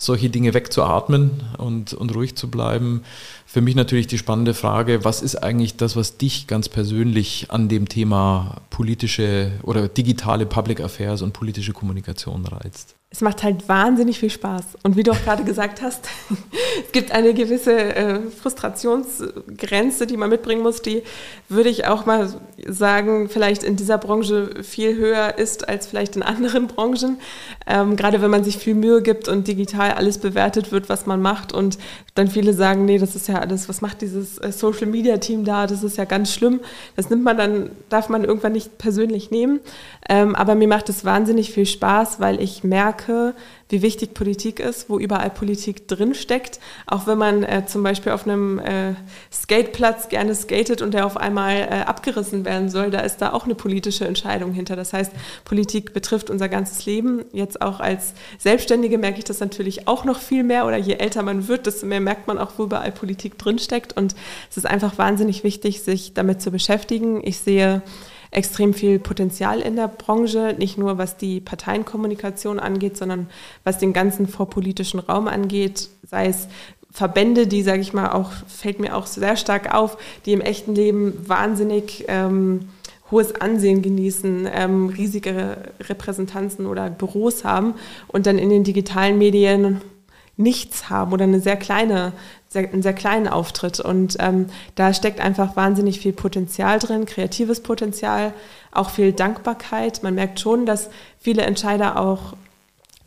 solche 0.00 0.30
Dinge 0.30 0.54
wegzuatmen 0.54 1.42
und, 1.58 1.92
und 1.92 2.14
ruhig 2.14 2.34
zu 2.34 2.50
bleiben. 2.50 3.02
Für 3.46 3.60
mich 3.60 3.74
natürlich 3.74 4.06
die 4.06 4.18
spannende 4.18 4.54
Frage, 4.54 5.04
was 5.04 5.22
ist 5.22 5.36
eigentlich 5.36 5.76
das, 5.76 5.94
was 5.94 6.16
dich 6.16 6.46
ganz 6.46 6.68
persönlich 6.68 7.46
an 7.50 7.68
dem 7.68 7.88
Thema 7.88 8.56
politische 8.70 9.52
oder 9.62 9.88
digitale 9.88 10.46
Public 10.46 10.80
Affairs 10.80 11.22
und 11.22 11.32
politische 11.32 11.72
Kommunikation 11.72 12.46
reizt? 12.46 12.96
Es 13.12 13.22
macht 13.22 13.42
halt 13.42 13.68
wahnsinnig 13.68 14.20
viel 14.20 14.30
Spaß. 14.30 14.78
Und 14.84 14.96
wie 14.96 15.02
du 15.02 15.10
auch 15.10 15.20
gerade 15.24 15.42
gesagt 15.42 15.82
hast, 15.82 16.08
es 16.86 16.92
gibt 16.92 17.10
eine 17.10 17.34
gewisse 17.34 17.72
äh, 17.72 18.20
Frustration 18.30 18.70
Frustrationsgrenze, 18.70 20.06
die 20.06 20.16
man 20.16 20.30
mitbringen 20.30 20.62
muss, 20.62 20.82
die 20.82 21.02
würde 21.48 21.70
ich 21.70 21.86
auch 21.86 22.06
mal 22.06 22.32
sagen, 22.66 23.28
vielleicht 23.28 23.62
in 23.62 23.76
dieser 23.76 23.98
Branche 23.98 24.62
viel 24.62 24.96
höher 24.96 25.38
ist 25.38 25.68
als 25.68 25.86
vielleicht 25.86 26.16
in 26.16 26.22
anderen 26.22 26.66
Branchen. 26.66 27.18
Ähm, 27.66 27.96
gerade 27.96 28.22
wenn 28.22 28.30
man 28.30 28.44
sich 28.44 28.58
viel 28.58 28.74
Mühe 28.74 29.02
gibt 29.02 29.28
und 29.28 29.48
digital 29.48 29.89
alles 29.96 30.18
bewertet 30.18 30.72
wird, 30.72 30.88
was 30.88 31.06
man 31.06 31.20
macht 31.22 31.52
und 31.52 31.78
dann 32.14 32.28
viele 32.28 32.52
sagen, 32.52 32.84
nee, 32.84 32.98
das 32.98 33.16
ist 33.16 33.28
ja 33.28 33.36
alles, 33.36 33.68
was 33.68 33.80
macht 33.80 34.02
dieses 34.02 34.38
äh, 34.38 34.52
Social 34.52 34.86
Media 34.86 35.18
Team 35.18 35.44
da? 35.44 35.66
Das 35.66 35.82
ist 35.82 35.96
ja 35.96 36.04
ganz 36.04 36.32
schlimm. 36.32 36.60
Das 36.96 37.10
nimmt 37.10 37.24
man 37.24 37.36
dann, 37.36 37.70
darf 37.88 38.08
man 38.08 38.24
irgendwann 38.24 38.52
nicht 38.52 38.78
persönlich 38.78 39.30
nehmen. 39.30 39.60
Ähm, 40.08 40.34
aber 40.34 40.54
mir 40.54 40.68
macht 40.68 40.88
es 40.88 41.04
wahnsinnig 41.04 41.52
viel 41.52 41.66
Spaß, 41.66 42.20
weil 42.20 42.40
ich 42.40 42.64
merke, 42.64 43.34
wie 43.70 43.82
wichtig 43.82 44.14
Politik 44.14 44.60
ist, 44.60 44.90
wo 44.90 44.98
überall 44.98 45.30
Politik 45.30 45.88
drinsteckt. 45.88 46.60
Auch 46.86 47.06
wenn 47.06 47.18
man 47.18 47.42
äh, 47.44 47.64
zum 47.66 47.82
Beispiel 47.82 48.12
auf 48.12 48.26
einem 48.26 48.58
äh, 48.58 48.94
Skateplatz 49.32 50.08
gerne 50.08 50.34
skatet 50.34 50.82
und 50.82 50.92
der 50.92 51.06
auf 51.06 51.16
einmal 51.16 51.56
äh, 51.56 51.84
abgerissen 51.86 52.44
werden 52.44 52.68
soll, 52.68 52.90
da 52.90 53.00
ist 53.00 53.18
da 53.18 53.32
auch 53.32 53.44
eine 53.44 53.54
politische 53.54 54.06
Entscheidung 54.06 54.52
hinter. 54.52 54.76
Das 54.76 54.92
heißt, 54.92 55.12
Politik 55.44 55.94
betrifft 55.94 56.30
unser 56.30 56.48
ganzes 56.48 56.84
Leben. 56.84 57.24
Jetzt 57.32 57.62
auch 57.62 57.80
als 57.80 58.14
Selbstständige 58.38 58.98
merke 58.98 59.18
ich 59.18 59.24
das 59.24 59.40
natürlich 59.40 59.86
auch 59.86 60.04
noch 60.04 60.18
viel 60.18 60.42
mehr 60.42 60.66
oder 60.66 60.76
je 60.76 60.94
älter 60.94 61.22
man 61.22 61.48
wird, 61.48 61.66
desto 61.66 61.86
mehr 61.86 62.00
merkt 62.00 62.26
man 62.26 62.38
auch, 62.38 62.52
wo 62.56 62.64
überall 62.64 62.92
Politik 62.92 63.38
drinsteckt. 63.38 63.96
Und 63.96 64.14
es 64.50 64.56
ist 64.56 64.66
einfach 64.66 64.98
wahnsinnig 64.98 65.44
wichtig, 65.44 65.82
sich 65.82 66.12
damit 66.12 66.42
zu 66.42 66.50
beschäftigen. 66.50 67.20
Ich 67.24 67.38
sehe 67.38 67.82
extrem 68.30 68.74
viel 68.74 68.98
Potenzial 68.98 69.60
in 69.60 69.76
der 69.76 69.88
Branche, 69.88 70.54
nicht 70.58 70.78
nur 70.78 70.98
was 70.98 71.16
die 71.16 71.40
Parteienkommunikation 71.40 72.60
angeht, 72.60 72.96
sondern 72.96 73.28
was 73.64 73.78
den 73.78 73.92
ganzen 73.92 74.28
vorpolitischen 74.28 75.00
Raum 75.00 75.26
angeht, 75.26 75.88
sei 76.06 76.26
es 76.26 76.48
Verbände, 76.92 77.46
die, 77.46 77.62
sage 77.62 77.80
ich 77.80 77.92
mal, 77.92 78.10
auch, 78.10 78.32
fällt 78.48 78.80
mir 78.80 78.96
auch 78.96 79.06
sehr 79.06 79.36
stark 79.36 79.72
auf, 79.72 79.96
die 80.26 80.32
im 80.32 80.40
echten 80.40 80.74
Leben 80.74 81.14
wahnsinnig 81.26 82.04
ähm, 82.08 82.68
hohes 83.10 83.40
Ansehen 83.40 83.82
genießen, 83.82 84.48
ähm, 84.52 84.88
riesige 84.88 85.56
Repräsentanzen 85.80 86.66
oder 86.66 86.90
Büros 86.90 87.44
haben 87.44 87.74
und 88.08 88.26
dann 88.26 88.38
in 88.38 88.50
den 88.50 88.64
digitalen 88.64 89.18
Medien 89.18 89.80
nichts 90.36 90.88
haben 90.88 91.12
oder 91.12 91.24
eine 91.24 91.40
sehr 91.40 91.56
kleine, 91.56 92.12
sehr, 92.48 92.70
einen 92.72 92.82
sehr 92.82 92.94
kleinen 92.94 93.28
Auftritt. 93.28 93.80
Und 93.80 94.16
ähm, 94.20 94.46
da 94.74 94.94
steckt 94.94 95.20
einfach 95.20 95.56
wahnsinnig 95.56 96.00
viel 96.00 96.12
Potenzial 96.12 96.78
drin, 96.78 97.06
kreatives 97.06 97.62
Potenzial, 97.62 98.32
auch 98.72 98.90
viel 98.90 99.12
Dankbarkeit. 99.12 100.02
Man 100.02 100.14
merkt 100.14 100.40
schon, 100.40 100.66
dass 100.66 100.90
viele 101.18 101.42
Entscheider 101.42 101.98
auch 102.00 102.34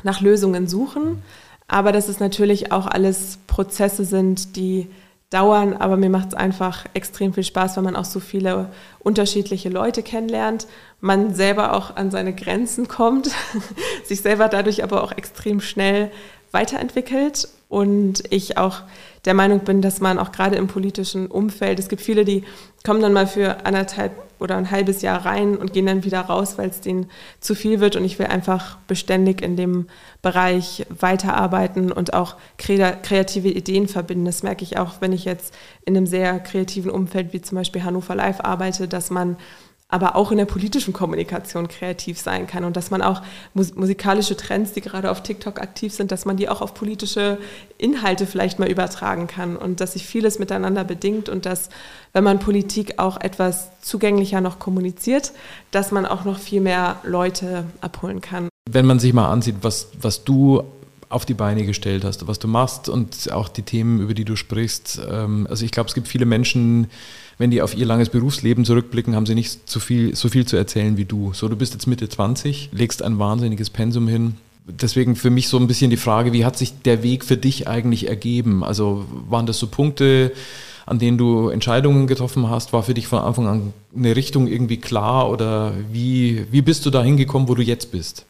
nach 0.03 0.21
Lösungen 0.21 0.67
suchen, 0.67 1.23
aber 1.67 1.91
dass 1.91 2.09
es 2.09 2.19
natürlich 2.19 2.71
auch 2.71 2.88
alles 2.88 3.39
Prozesse 3.47 4.05
sind, 4.05 4.55
die 4.55 4.89
dauern, 5.33 5.73
aber 5.73 5.97
mir 5.97 6.09
macht 6.09 6.29
es 6.29 6.33
einfach 6.36 6.86
extrem 6.93 7.33
viel 7.33 7.43
Spaß, 7.43 7.75
weil 7.75 7.83
man 7.83 7.95
auch 7.95 8.05
so 8.05 8.19
viele 8.19 8.69
unterschiedliche 8.99 9.69
Leute 9.69 10.03
kennenlernt, 10.03 10.67
man 11.01 11.33
selber 11.33 11.73
auch 11.73 11.95
an 11.95 12.12
seine 12.12 12.33
Grenzen 12.36 12.88
kommt, 12.88 13.31
sich 14.05 14.21
selber 14.21 14.47
dadurch 14.47 14.83
aber 14.83 15.03
auch 15.03 15.12
extrem 15.12 15.59
schnell 15.59 16.12
weiterentwickelt 16.53 17.49
und 17.67 18.23
ich 18.29 18.57
auch 18.57 18.81
der 19.25 19.33
Meinung 19.33 19.61
bin, 19.61 19.81
dass 19.81 19.99
man 19.99 20.19
auch 20.19 20.31
gerade 20.31 20.55
im 20.55 20.67
politischen 20.67 21.27
Umfeld, 21.27 21.79
es 21.79 21.89
gibt 21.89 22.01
viele, 22.01 22.23
die 22.23 22.43
kommen 22.85 23.01
dann 23.01 23.13
mal 23.13 23.27
für 23.27 23.65
anderthalb 23.65 24.11
oder 24.39 24.57
ein 24.57 24.69
halbes 24.69 25.01
Jahr 25.01 25.25
rein 25.25 25.55
und 25.55 25.71
gehen 25.71 25.85
dann 25.85 26.03
wieder 26.03 26.19
raus, 26.19 26.57
weil 26.57 26.69
es 26.69 26.81
denen 26.81 27.09
zu 27.39 27.55
viel 27.55 27.79
wird 27.79 27.95
und 27.95 28.03
ich 28.03 28.19
will 28.19 28.25
einfach 28.25 28.77
beständig 28.87 29.41
in 29.41 29.55
dem 29.55 29.87
Bereich 30.21 30.85
weiterarbeiten 30.89 31.91
und 31.91 32.13
auch 32.13 32.35
kreative 32.57 33.47
Ideen 33.47 33.87
verbinden. 33.87 34.25
Das 34.25 34.43
merke 34.43 34.63
ich 34.63 34.77
auch, 34.77 34.95
wenn 34.99 35.13
ich 35.13 35.23
jetzt 35.23 35.55
in 35.85 35.95
einem 35.95 36.07
sehr 36.07 36.39
kreativen 36.39 36.91
Umfeld 36.91 37.31
wie 37.31 37.41
zum 37.41 37.57
Beispiel 37.57 37.83
Hannover 37.83 38.15
Live 38.15 38.41
arbeite, 38.41 38.89
dass 38.89 39.09
man 39.09 39.37
aber 39.93 40.15
auch 40.15 40.32
in 40.32 40.39
der 40.39 40.45
politischen 40.45 40.91
Kommunikation 40.91 41.67
kreativ 41.67 42.19
sein 42.19 42.47
kann 42.47 42.65
und 42.65 42.75
dass 42.75 42.89
man 42.89 43.03
auch 43.03 43.21
musikalische 43.53 44.36
Trends, 44.36 44.73
die 44.73 44.82
gerade 44.82 45.12
auf 45.12 45.21
TikTok 45.21 45.62
aktiv 45.62 45.93
sind, 45.93 46.12
dass 46.12 46.25
man 46.25 46.36
die 46.36 46.49
auch 46.49 46.62
auf 46.62 46.73
politische 46.73 47.38
Inhalte 47.77 48.25
vielleicht 48.25 48.58
mal 48.58 48.67
übertragen 48.67 49.27
kann 49.27 49.56
und 49.56 49.82
dass 49.82 49.93
sich 49.93 50.08
vieles 50.08 50.39
miteinander 50.39 50.84
bedingt 50.84 51.29
und 51.29 51.45
dass, 51.45 51.69
wenn 52.12 52.23
man 52.23 52.39
Politik 52.39 52.97
auch 52.97 53.21
etwas 53.21 53.69
zugänglicher 53.82 54.41
noch 54.41 54.58
kommuniziert, 54.58 55.32
dass 55.69 55.91
man 55.91 56.08
auch 56.08 56.25
noch 56.25 56.39
viel 56.39 56.62
mehr 56.62 56.97
Leute 57.03 57.65
abholen 57.79 58.19
kann. 58.19 58.49
Wenn 58.67 58.88
man 58.88 58.97
sich 58.97 59.13
mal 59.13 59.29
ansieht, 59.29 59.58
was, 59.62 59.89
was 60.01 60.23
du 60.23 60.63
auf 61.10 61.23
die 61.27 61.36
Beine 61.36 61.67
gestellt 61.67 62.03
hast, 62.03 62.25
was 62.25 62.39
du 62.39 62.47
machst 62.47 62.89
und 62.89 63.32
auch 63.32 63.47
die 63.47 63.62
Themen, 63.62 64.01
über 64.01 64.15
die 64.15 64.25
du 64.25 64.36
sprichst. 64.36 64.99
Ähm, 65.08 65.45
also 65.47 65.63
ich 65.63 65.69
glaube, 65.69 65.89
es 65.89 65.93
gibt 65.93 66.08
viele 66.08 66.25
Menschen, 66.25 66.88
wenn 67.37 67.51
die 67.51 67.61
auf 67.61 67.75
ihr 67.75 67.85
langes 67.85 68.09
Berufsleben 68.09 68.65
zurückblicken, 68.65 69.15
haben 69.15 69.25
sie 69.25 69.35
nicht 69.35 69.69
so 69.69 69.79
viel, 69.79 70.15
so 70.15 70.29
viel 70.29 70.45
zu 70.45 70.55
erzählen 70.55 70.97
wie 70.97 71.05
du. 71.05 71.33
So, 71.33 71.47
du 71.47 71.55
bist 71.55 71.73
jetzt 71.73 71.87
Mitte 71.87 72.07
20, 72.07 72.69
legst 72.71 73.01
ein 73.01 73.19
wahnsinniges 73.19 73.69
Pensum 73.69 74.07
hin. 74.07 74.35
Deswegen 74.65 75.15
für 75.15 75.29
mich 75.29 75.49
so 75.49 75.57
ein 75.57 75.67
bisschen 75.67 75.89
die 75.89 75.97
Frage, 75.97 76.31
wie 76.31 76.45
hat 76.45 76.57
sich 76.57 76.81
der 76.83 77.03
Weg 77.03 77.25
für 77.25 77.37
dich 77.37 77.67
eigentlich 77.67 78.07
ergeben? 78.07 78.63
Also 78.63 79.05
waren 79.29 79.45
das 79.45 79.59
so 79.59 79.67
Punkte, 79.67 80.31
an 80.85 80.99
denen 80.99 81.17
du 81.17 81.49
Entscheidungen 81.49 82.07
getroffen 82.07 82.49
hast? 82.49 82.71
War 82.71 82.83
für 82.83 82.93
dich 82.93 83.07
von 83.07 83.19
Anfang 83.19 83.47
an 83.47 83.73
eine 83.95 84.15
Richtung 84.15 84.47
irgendwie 84.47 84.77
klar 84.77 85.29
oder 85.29 85.73
wie, 85.91 86.45
wie 86.51 86.61
bist 86.61 86.85
du 86.85 86.91
da 86.91 87.03
hingekommen, 87.03 87.49
wo 87.49 87.55
du 87.55 87.61
jetzt 87.61 87.91
bist? 87.91 88.25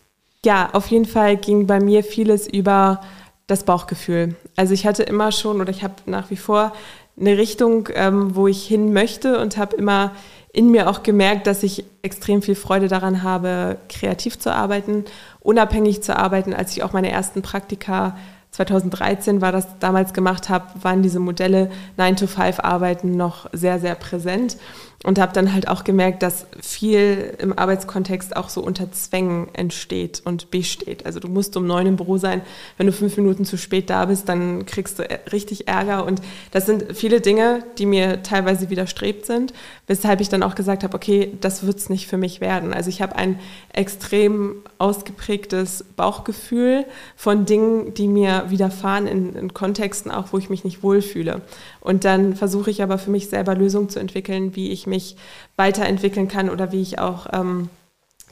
Ja, 0.45 0.69
auf 0.73 0.87
jeden 0.87 1.05
Fall 1.05 1.37
ging 1.37 1.67
bei 1.67 1.79
mir 1.79 2.03
vieles 2.03 2.47
über 2.47 3.01
das 3.47 3.63
Bauchgefühl. 3.63 4.35
Also 4.55 4.73
ich 4.73 4.85
hatte 4.85 5.03
immer 5.03 5.31
schon 5.31 5.61
oder 5.61 5.69
ich 5.69 5.83
habe 5.83 5.95
nach 6.05 6.29
wie 6.29 6.35
vor 6.35 6.73
eine 7.19 7.38
Richtung, 7.38 7.89
ähm, 7.93 8.36
wo 8.36 8.47
ich 8.47 8.65
hin 8.65 8.93
möchte 8.93 9.39
und 9.39 9.58
habe 9.58 9.76
immer 9.76 10.12
in 10.52 10.69
mir 10.69 10.89
auch 10.89 11.04
gemerkt, 11.04 11.47
dass 11.47 11.63
ich 11.63 11.84
extrem 12.04 12.41
viel 12.41 12.56
Freude 12.56 12.88
daran 12.88 13.23
habe, 13.23 13.78
kreativ 13.89 14.38
zu 14.38 14.54
arbeiten, 14.54 15.06
unabhängig 15.39 16.04
zu 16.04 16.15
arbeiten. 16.15 16.54
Als 16.54 16.71
ich 16.73 16.84
auch 16.84 16.93
meine 16.93 17.12
ersten 17.12 17.41
Praktika 17.41 18.15
2013 18.52 19.41
war 19.41 19.52
das 19.52 19.80
damals 19.80 20.13
gemacht 20.13 20.49
habe, 20.49 20.67
waren 20.82 21.02
diese 21.02 21.19
Modelle 21.19 21.71
9 21.97 22.17
to 22.17 22.28
5 22.28 22.60
Arbeiten 22.60 23.17
noch 23.17 23.49
sehr, 23.52 23.80
sehr 23.80 23.95
präsent 23.95 24.58
und 25.03 25.19
habe 25.19 25.33
dann 25.33 25.53
halt 25.53 25.67
auch 25.67 25.83
gemerkt, 25.83 26.23
dass 26.23 26.47
viel 26.61 27.35
im 27.37 27.57
Arbeitskontext 27.57 28.35
auch 28.35 28.49
so 28.49 28.61
unter 28.61 28.91
Zwängen 28.91 29.53
entsteht 29.53 30.21
und 30.23 30.49
besteht. 30.49 31.05
Also 31.05 31.19
du 31.19 31.27
musst 31.27 31.55
um 31.57 31.67
neun 31.67 31.87
im 31.87 31.95
Büro 31.97 32.17
sein. 32.17 32.41
Wenn 32.77 32.87
du 32.87 32.93
fünf 32.93 33.17
Minuten 33.17 33.43
zu 33.43 33.57
spät 33.57 33.89
da 33.89 34.05
bist, 34.05 34.29
dann 34.29 34.65
kriegst 34.65 34.99
du 34.99 35.03
richtig 35.31 35.67
Ärger. 35.67 36.05
Und 36.05 36.21
das 36.51 36.65
sind 36.65 36.95
viele 36.95 37.19
Dinge, 37.19 37.63
die 37.77 37.85
mir 37.85 38.23
teilweise 38.23 38.69
widerstrebt 38.69 39.25
sind, 39.25 39.53
weshalb 39.87 40.21
ich 40.21 40.29
dann 40.29 40.41
auch 40.41 40.55
gesagt 40.55 40.83
habe, 40.83 40.95
okay, 40.95 41.33
das 41.41 41.65
wird's 41.65 41.89
nicht 41.89 42.07
für 42.07 42.17
mich 42.17 42.39
werden. 42.39 42.73
Also 42.73 42.89
ich 42.89 43.01
habe 43.01 43.17
ein 43.17 43.39
extrem 43.73 44.55
ausgeprägtes 44.77 45.83
Bauchgefühl 45.97 46.85
von 47.17 47.45
Dingen, 47.45 47.93
die 47.93 48.07
mir 48.07 48.45
widerfahren 48.47 49.07
in, 49.07 49.35
in 49.35 49.53
Kontexten 49.53 50.11
auch, 50.11 50.31
wo 50.31 50.37
ich 50.37 50.49
mich 50.49 50.63
nicht 50.63 50.81
wohlfühle. 50.81 51.41
Und 51.84 52.06
dann 52.06 52.36
versuche 52.36 52.72
ich 52.72 52.82
aber 52.82 52.98
für 52.98 53.12
mich 53.12 53.28
selber 53.28 53.56
Lösungen 53.56 53.89
zu 53.89 54.00
entwickeln, 54.00 54.56
wie 54.56 54.72
ich 54.72 54.88
mich 54.88 55.17
weiterentwickeln 55.58 56.30
kann 56.30 56.50
oder 56.50 56.72
wie 56.72 56.82
ich 56.82 56.98
auch 56.98 57.28
ähm, 57.34 57.69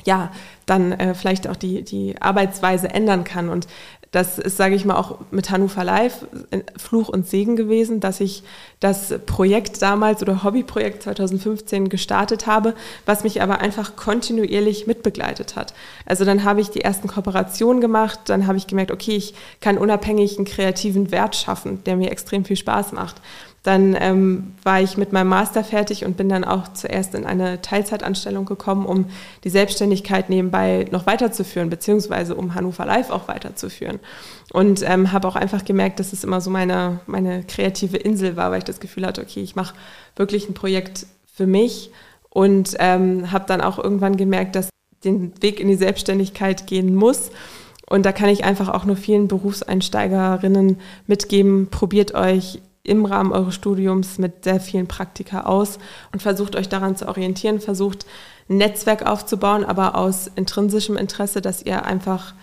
ja, 0.06 0.32
dann 0.66 0.94
äh, 0.94 1.14
vielleicht 1.14 1.48
auch 1.48 1.58
die, 1.58 1.84
die 1.84 2.22
Arbeitsweise 2.22 2.90
ändern 2.90 3.24
kann. 3.24 3.50
Und 3.50 3.68
das 4.12 4.38
ist, 4.40 4.58
sage 4.58 4.76
ich 4.76 4.84
mal, 4.84 4.98
auch 4.98 5.20
mit 5.32 5.50
Hannover 5.50 5.86
Live 5.86 6.26
Fluch 6.78 7.08
und 7.08 7.30
Segen 7.30 7.56
gewesen, 7.56 8.02
dass 8.02 8.20
ich 8.20 8.44
das 8.82 9.14
Projekt 9.26 9.82
damals 9.82 10.22
oder 10.22 10.44
Hobbyprojekt 10.44 11.04
2015 11.04 11.88
gestartet 11.88 12.46
habe, 12.46 12.76
was 13.06 13.24
mich 13.24 13.42
aber 13.42 13.60
einfach 13.60 13.96
kontinuierlich 13.96 14.86
mitbegleitet 14.86 15.56
hat. 15.56 15.74
Also 16.06 16.26
dann 16.26 16.44
habe 16.44 16.60
ich 16.60 16.70
die 16.70 16.82
ersten 16.82 17.08
Kooperationen 17.08 17.80
gemacht, 17.80 18.20
dann 18.26 18.48
habe 18.48 18.58
ich 18.58 18.68
gemerkt, 18.68 18.92
okay, 18.92 19.16
ich 19.16 19.34
kann 19.62 19.78
unabhängig 19.78 20.38
einen 20.38 20.46
kreativen 20.46 21.12
Wert 21.12 21.38
schaffen, 21.38 21.82
der 21.86 21.96
mir 21.96 22.12
extrem 22.12 22.44
viel 22.44 22.58
Spaß 22.58 22.92
macht. 22.92 23.16
Dann 23.64 23.96
ähm, 24.00 24.54
war 24.64 24.82
ich 24.82 24.98
mit 24.98 25.14
meinem 25.14 25.28
Master 25.28 25.64
fertig 25.64 26.04
und 26.04 26.18
bin 26.18 26.30
dann 26.30 26.44
auch 26.44 26.74
zuerst 26.74 27.14
in 27.14 27.26
eine 27.26 27.62
Teilzeitanstellung 27.62 28.46
gekommen, 28.46 28.88
um 28.88 29.06
die 29.44 29.52
Selbstständigkeit 29.52 30.32
nebenbei 30.32 30.88
noch 30.90 31.06
weiterzuführen, 31.06 31.70
beziehungsweise 31.70 32.34
um 32.34 32.56
Hannover 32.56 32.86
Live 32.86 33.12
auch 33.12 33.28
weiterzuführen. 33.28 34.00
Und 34.52 34.82
ähm, 34.84 35.12
habe 35.12 35.28
auch 35.28 35.36
einfach 35.36 35.64
gemerkt, 35.64 36.00
dass 36.00 36.12
es 36.12 36.24
immer 36.24 36.42
so 36.42 36.50
meine, 36.50 37.02
meine 37.06 37.44
kreative 37.44 37.98
Insel 37.98 38.36
war, 38.36 38.50
weil 38.50 38.60
ich 38.60 38.64
das 38.64 38.80
Gefühl 38.80 39.06
hatte, 39.06 39.22
okay, 39.22 39.42
ich 39.42 39.56
mache 39.56 39.76
wirklich 40.16 40.50
ein 40.50 40.56
Projekt 40.56 41.06
für 41.32 41.46
mich 41.46 41.92
und 42.30 42.76
ähm, 42.80 43.32
habe 43.32 43.46
dann 43.48 43.62
auch 43.62 43.78
irgendwann 43.78 44.18
gemerkt, 44.18 44.56
dass 44.56 44.70
den 45.04 45.34
Weg 45.42 45.60
in 45.60 45.68
die 45.68 45.76
Selbstständigkeit 45.76 46.66
gehen 46.66 46.96
muss. 46.96 47.30
Und 47.88 48.06
da 48.06 48.12
kann 48.12 48.30
ich 48.30 48.44
einfach 48.44 48.70
auch 48.70 48.86
nur 48.86 48.96
vielen 48.96 49.28
Berufseinsteigerinnen 49.28 50.80
mitgeben, 51.08 51.68
probiert 51.70 52.16
euch 52.16 52.60
im 52.84 53.06
Rahmen 53.06 53.32
eures 53.32 53.56
Studiums 53.56 54.18
mit 54.18 54.44
sehr 54.44 54.60
vielen 54.60 54.88
Praktika 54.88 55.42
aus 55.42 55.78
und 56.12 56.22
versucht 56.22 56.56
euch 56.56 56.70
daran 56.70 56.96
zu 56.96 57.08
orientieren, 57.08 57.60
versucht 57.60 58.06
ein 58.50 58.58
Netzwerk 58.58 59.06
aufzubauen, 59.06 59.64
aber 59.64 59.96
aus 59.96 60.30
intrinsischem 60.36 60.98
Interesse, 60.98 61.42
dass 61.42 61.64
ihr 61.64 61.86
einfach 61.86 62.34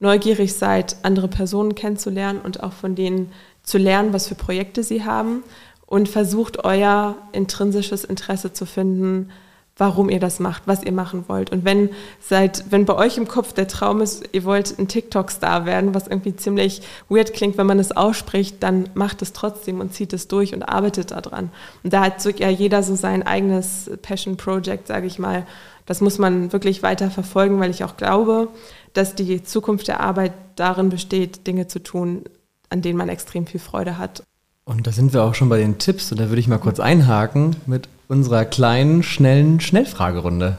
neugierig 0.00 0.54
seid, 0.54 0.96
andere 1.02 1.28
Personen 1.28 1.74
kennenzulernen 1.74 2.40
und 2.40 2.62
auch 2.62 2.72
von 2.72 2.94
denen 2.94 3.32
zu 3.62 3.78
lernen, 3.78 4.12
was 4.12 4.28
für 4.28 4.34
Projekte 4.34 4.82
sie 4.82 5.04
haben 5.04 5.42
und 5.86 6.08
versucht 6.08 6.64
euer 6.64 7.16
intrinsisches 7.32 8.04
Interesse 8.04 8.52
zu 8.52 8.66
finden, 8.66 9.30
warum 9.76 10.08
ihr 10.08 10.20
das 10.20 10.40
macht, 10.40 10.62
was 10.66 10.82
ihr 10.82 10.92
machen 10.92 11.24
wollt. 11.28 11.52
Und 11.52 11.64
wenn 11.64 11.90
seit, 12.18 12.64
wenn 12.70 12.86
bei 12.86 12.94
euch 12.94 13.18
im 13.18 13.28
Kopf 13.28 13.52
der 13.52 13.68
Traum 13.68 14.00
ist, 14.00 14.26
ihr 14.32 14.44
wollt 14.44 14.78
ein 14.78 14.88
TikTok-Star 14.88 15.66
werden, 15.66 15.94
was 15.94 16.06
irgendwie 16.06 16.34
ziemlich 16.34 16.80
weird 17.10 17.34
klingt, 17.34 17.58
wenn 17.58 17.66
man 17.66 17.78
es 17.78 17.92
ausspricht, 17.92 18.62
dann 18.62 18.88
macht 18.94 19.20
es 19.20 19.34
trotzdem 19.34 19.80
und 19.80 19.92
zieht 19.92 20.14
es 20.14 20.28
durch 20.28 20.54
und 20.54 20.62
arbeitet 20.62 21.10
daran. 21.10 21.50
Und 21.84 21.92
da 21.92 22.04
hat 22.04 22.22
so, 22.22 22.30
ja 22.30 22.48
jeder 22.48 22.82
so 22.82 22.94
sein 22.94 23.22
eigenes 23.22 23.90
Passion 24.00 24.38
Project, 24.38 24.86
sage 24.86 25.06
ich 25.06 25.18
mal. 25.18 25.46
Das 25.84 26.00
muss 26.00 26.18
man 26.18 26.52
wirklich 26.52 26.82
weiter 26.82 27.10
verfolgen, 27.10 27.60
weil 27.60 27.70
ich 27.70 27.84
auch 27.84 27.96
glaube, 27.98 28.48
dass 28.94 29.14
die 29.14 29.42
Zukunft 29.42 29.88
der 29.88 30.00
Arbeit 30.00 30.32
darin 30.56 30.88
besteht, 30.88 31.46
Dinge 31.46 31.68
zu 31.68 31.82
tun, 31.82 32.24
an 32.70 32.80
denen 32.80 32.98
man 32.98 33.10
extrem 33.10 33.46
viel 33.46 33.60
Freude 33.60 33.98
hat. 33.98 34.22
Und 34.68 34.88
da 34.88 34.90
sind 34.90 35.12
wir 35.12 35.22
auch 35.22 35.36
schon 35.36 35.48
bei 35.48 35.58
den 35.58 35.78
Tipps 35.78 36.10
und 36.10 36.18
da 36.18 36.28
würde 36.28 36.40
ich 36.40 36.48
mal 36.48 36.58
kurz 36.58 36.80
einhaken 36.80 37.54
mit 37.66 37.88
unserer 38.08 38.44
kleinen, 38.44 39.04
schnellen 39.04 39.60
Schnellfragerunde. 39.60 40.58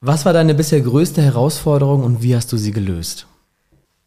Was 0.00 0.24
war 0.24 0.32
deine 0.32 0.54
bisher 0.54 0.80
größte 0.80 1.20
Herausforderung 1.20 2.02
und 2.02 2.22
wie 2.22 2.34
hast 2.34 2.50
du 2.50 2.56
sie 2.56 2.72
gelöst? 2.72 3.26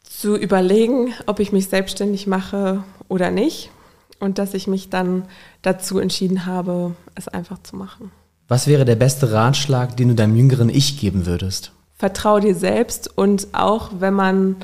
Zu 0.02 0.36
überlegen, 0.36 1.14
ob 1.26 1.38
ich 1.38 1.52
mich 1.52 1.68
selbstständig 1.68 2.26
mache 2.26 2.82
oder 3.06 3.30
nicht 3.30 3.70
und 4.18 4.38
dass 4.38 4.54
ich 4.54 4.66
mich 4.66 4.90
dann 4.90 5.26
dazu 5.62 6.00
entschieden 6.00 6.44
habe, 6.44 6.96
es 7.14 7.28
einfach 7.28 7.62
zu 7.62 7.76
machen. 7.76 8.10
Was 8.48 8.66
wäre 8.66 8.84
der 8.84 8.96
beste 8.96 9.30
Ratschlag, 9.30 9.96
den 9.96 10.08
du 10.08 10.14
deinem 10.16 10.34
jüngeren 10.34 10.70
Ich 10.70 10.98
geben 10.98 11.24
würdest? 11.24 11.70
Vertrau 12.04 12.38
dir 12.38 12.54
selbst 12.54 13.16
und 13.16 13.48
auch 13.54 13.88
wenn 13.98 14.12
man 14.12 14.56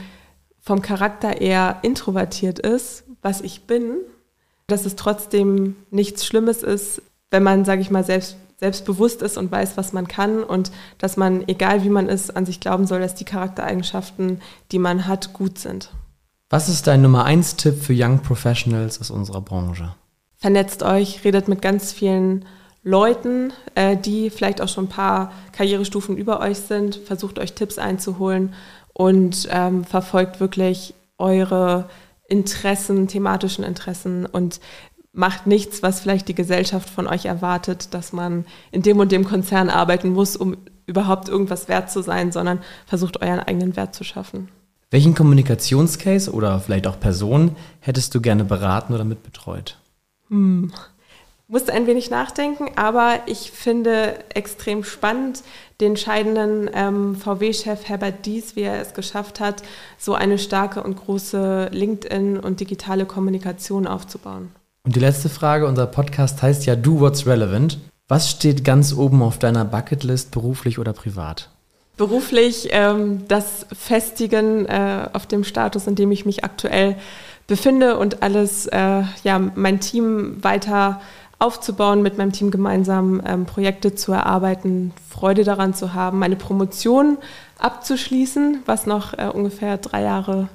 vom 0.60 0.82
Charakter 0.82 1.40
eher 1.40 1.78
introvertiert 1.80 2.58
ist, 2.58 3.04
was 3.22 3.40
ich 3.40 3.62
bin, 3.62 3.96
dass 4.66 4.84
es 4.84 4.94
trotzdem 4.94 5.76
nichts 5.90 6.26
Schlimmes 6.26 6.62
ist, 6.62 7.00
wenn 7.30 7.42
man, 7.42 7.64
sage 7.64 7.80
ich 7.80 7.90
mal, 7.90 8.04
selbst, 8.04 8.36
selbstbewusst 8.58 9.22
ist 9.22 9.38
und 9.38 9.50
weiß, 9.50 9.78
was 9.78 9.94
man 9.94 10.06
kann 10.06 10.44
und 10.44 10.70
dass 10.98 11.16
man, 11.16 11.48
egal 11.48 11.82
wie 11.82 11.88
man 11.88 12.10
ist, 12.10 12.36
an 12.36 12.44
sich 12.44 12.60
glauben 12.60 12.86
soll, 12.86 13.00
dass 13.00 13.14
die 13.14 13.24
Charaktereigenschaften, 13.24 14.42
die 14.70 14.78
man 14.78 15.06
hat, 15.06 15.32
gut 15.32 15.58
sind. 15.58 15.94
Was 16.50 16.68
ist 16.68 16.88
dein 16.88 17.00
Nummer 17.00 17.24
eins 17.24 17.56
Tipp 17.56 17.82
für 17.82 17.94
Young 17.96 18.18
Professionals 18.18 19.00
aus 19.00 19.10
unserer 19.10 19.40
Branche? 19.40 19.94
Vernetzt 20.36 20.82
euch, 20.82 21.24
redet 21.24 21.48
mit 21.48 21.62
ganz 21.62 21.90
vielen 21.90 22.44
Leuten, 22.82 23.52
äh, 23.74 23.96
die 23.96 24.30
vielleicht 24.30 24.60
auch 24.60 24.68
schon 24.68 24.84
ein 24.84 24.88
paar 24.88 25.32
Karrierestufen 25.52 26.16
über 26.16 26.40
euch 26.40 26.58
sind, 26.58 26.96
versucht 26.96 27.38
euch 27.38 27.52
Tipps 27.52 27.78
einzuholen 27.78 28.54
und 28.94 29.48
ähm, 29.50 29.84
verfolgt 29.84 30.40
wirklich 30.40 30.94
eure 31.18 31.88
Interessen, 32.28 33.08
thematischen 33.08 33.64
Interessen 33.64 34.24
und 34.24 34.60
macht 35.12 35.46
nichts, 35.46 35.82
was 35.82 36.00
vielleicht 36.00 36.28
die 36.28 36.34
Gesellschaft 36.34 36.88
von 36.88 37.06
euch 37.06 37.26
erwartet, 37.26 37.92
dass 37.92 38.12
man 38.12 38.46
in 38.70 38.82
dem 38.82 38.98
und 38.98 39.12
dem 39.12 39.24
Konzern 39.24 39.68
arbeiten 39.68 40.10
muss, 40.10 40.36
um 40.36 40.56
überhaupt 40.86 41.28
irgendwas 41.28 41.68
wert 41.68 41.90
zu 41.90 42.02
sein, 42.02 42.32
sondern 42.32 42.60
versucht 42.86 43.20
euren 43.20 43.40
eigenen 43.40 43.76
Wert 43.76 43.94
zu 43.94 44.04
schaffen. 44.04 44.48
Welchen 44.90 45.14
Kommunikationscase 45.14 46.32
oder 46.32 46.58
vielleicht 46.60 46.86
auch 46.86 46.98
Person 46.98 47.56
hättest 47.80 48.14
du 48.14 48.20
gerne 48.20 48.44
beraten 48.44 48.94
oder 48.94 49.04
mitbetreut? 49.04 49.76
Hm 50.28 50.72
musste 51.50 51.72
ein 51.72 51.88
wenig 51.88 52.10
nachdenken, 52.10 52.68
aber 52.76 53.18
ich 53.26 53.50
finde 53.50 54.14
extrem 54.32 54.84
spannend 54.84 55.42
den 55.80 55.96
scheidenden 55.96 56.70
ähm, 56.72 57.16
VW-Chef 57.16 57.88
Herbert 57.88 58.24
Dies, 58.24 58.54
wie 58.54 58.62
er 58.62 58.80
es 58.80 58.94
geschafft 58.94 59.40
hat, 59.40 59.62
so 59.98 60.14
eine 60.14 60.38
starke 60.38 60.80
und 60.82 60.96
große 60.96 61.70
LinkedIn 61.72 62.38
und 62.38 62.60
digitale 62.60 63.04
Kommunikation 63.04 63.88
aufzubauen. 63.88 64.52
Und 64.84 64.94
die 64.94 65.00
letzte 65.00 65.28
Frage, 65.28 65.66
unser 65.66 65.86
Podcast 65.86 66.40
heißt 66.40 66.66
ja 66.66 66.76
Do 66.76 67.00
What's 67.00 67.26
Relevant. 67.26 67.78
Was 68.06 68.30
steht 68.30 68.64
ganz 68.64 68.92
oben 68.92 69.20
auf 69.20 69.38
deiner 69.38 69.64
Bucketlist, 69.64 70.30
beruflich 70.30 70.78
oder 70.78 70.92
privat? 70.92 71.50
Beruflich 71.96 72.68
ähm, 72.70 73.26
das 73.26 73.66
Festigen 73.72 74.66
äh, 74.66 75.08
auf 75.12 75.26
dem 75.26 75.42
Status, 75.42 75.86
in 75.88 75.96
dem 75.96 76.12
ich 76.12 76.24
mich 76.24 76.44
aktuell 76.44 76.96
befinde 77.50 77.98
und 77.98 78.22
alles, 78.22 78.66
äh, 78.68 79.02
ja, 79.24 79.38
mein 79.56 79.80
Team 79.80 80.42
weiter 80.42 81.00
aufzubauen, 81.40 82.02
mit 82.02 82.18
meinem 82.18 82.32
Team 82.32 82.50
gemeinsam 82.50 83.22
ähm, 83.26 83.46
Projekte 83.46 83.94
zu 83.94 84.12
erarbeiten, 84.12 84.92
Freude 85.08 85.42
daran 85.42 85.72
zu 85.72 85.94
haben, 85.94 86.18
meine 86.18 86.36
Promotion 86.36 87.16
abzuschließen, 87.58 88.62
was 88.66 88.86
noch 88.86 89.14
äh, 89.14 89.30
ungefähr 89.32 89.78
drei 89.78 90.02
Jahre 90.02 90.48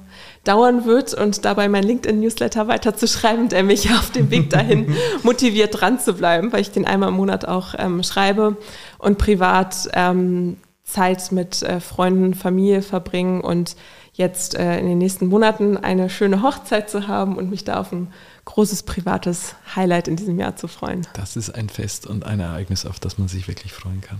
dauern 0.44 0.84
wird. 0.84 1.12
Und 1.12 1.44
dabei 1.44 1.68
mein 1.68 1.82
LinkedIn-Newsletter 1.82 2.68
weiterzuschreiben, 2.68 3.48
der 3.48 3.64
mich 3.64 3.90
auf 3.98 4.12
dem 4.12 4.30
Weg 4.30 4.48
dahin 4.50 4.96
motiviert, 5.24 5.80
dran 5.80 5.98
zu 5.98 6.14
bleiben, 6.14 6.52
weil 6.52 6.60
ich 6.60 6.70
den 6.70 6.86
einmal 6.86 7.08
im 7.08 7.16
Monat 7.16 7.46
auch 7.46 7.74
ähm, 7.76 8.04
schreibe 8.04 8.56
und 8.98 9.18
privat 9.18 9.88
ähm, 9.92 10.56
Zeit 10.84 11.32
mit 11.32 11.62
äh, 11.62 11.80
Freunden, 11.80 12.34
Familie 12.34 12.80
verbringen 12.80 13.40
und 13.40 13.74
jetzt 14.16 14.54
äh, 14.54 14.78
in 14.78 14.86
den 14.86 14.98
nächsten 14.98 15.26
Monaten 15.26 15.76
eine 15.76 16.10
schöne 16.10 16.42
Hochzeit 16.42 16.90
zu 16.90 17.06
haben 17.06 17.36
und 17.36 17.50
mich 17.50 17.64
da 17.64 17.80
auf 17.80 17.92
ein 17.92 18.08
großes 18.44 18.84
privates 18.84 19.54
Highlight 19.74 20.08
in 20.08 20.16
diesem 20.16 20.38
Jahr 20.38 20.56
zu 20.56 20.68
freuen. 20.68 21.06
Das 21.14 21.36
ist 21.36 21.50
ein 21.50 21.68
Fest 21.68 22.06
und 22.06 22.24
ein 22.24 22.40
Ereignis, 22.40 22.86
auf 22.86 22.98
das 22.98 23.18
man 23.18 23.28
sich 23.28 23.48
wirklich 23.48 23.72
freuen 23.72 24.00
kann. 24.00 24.18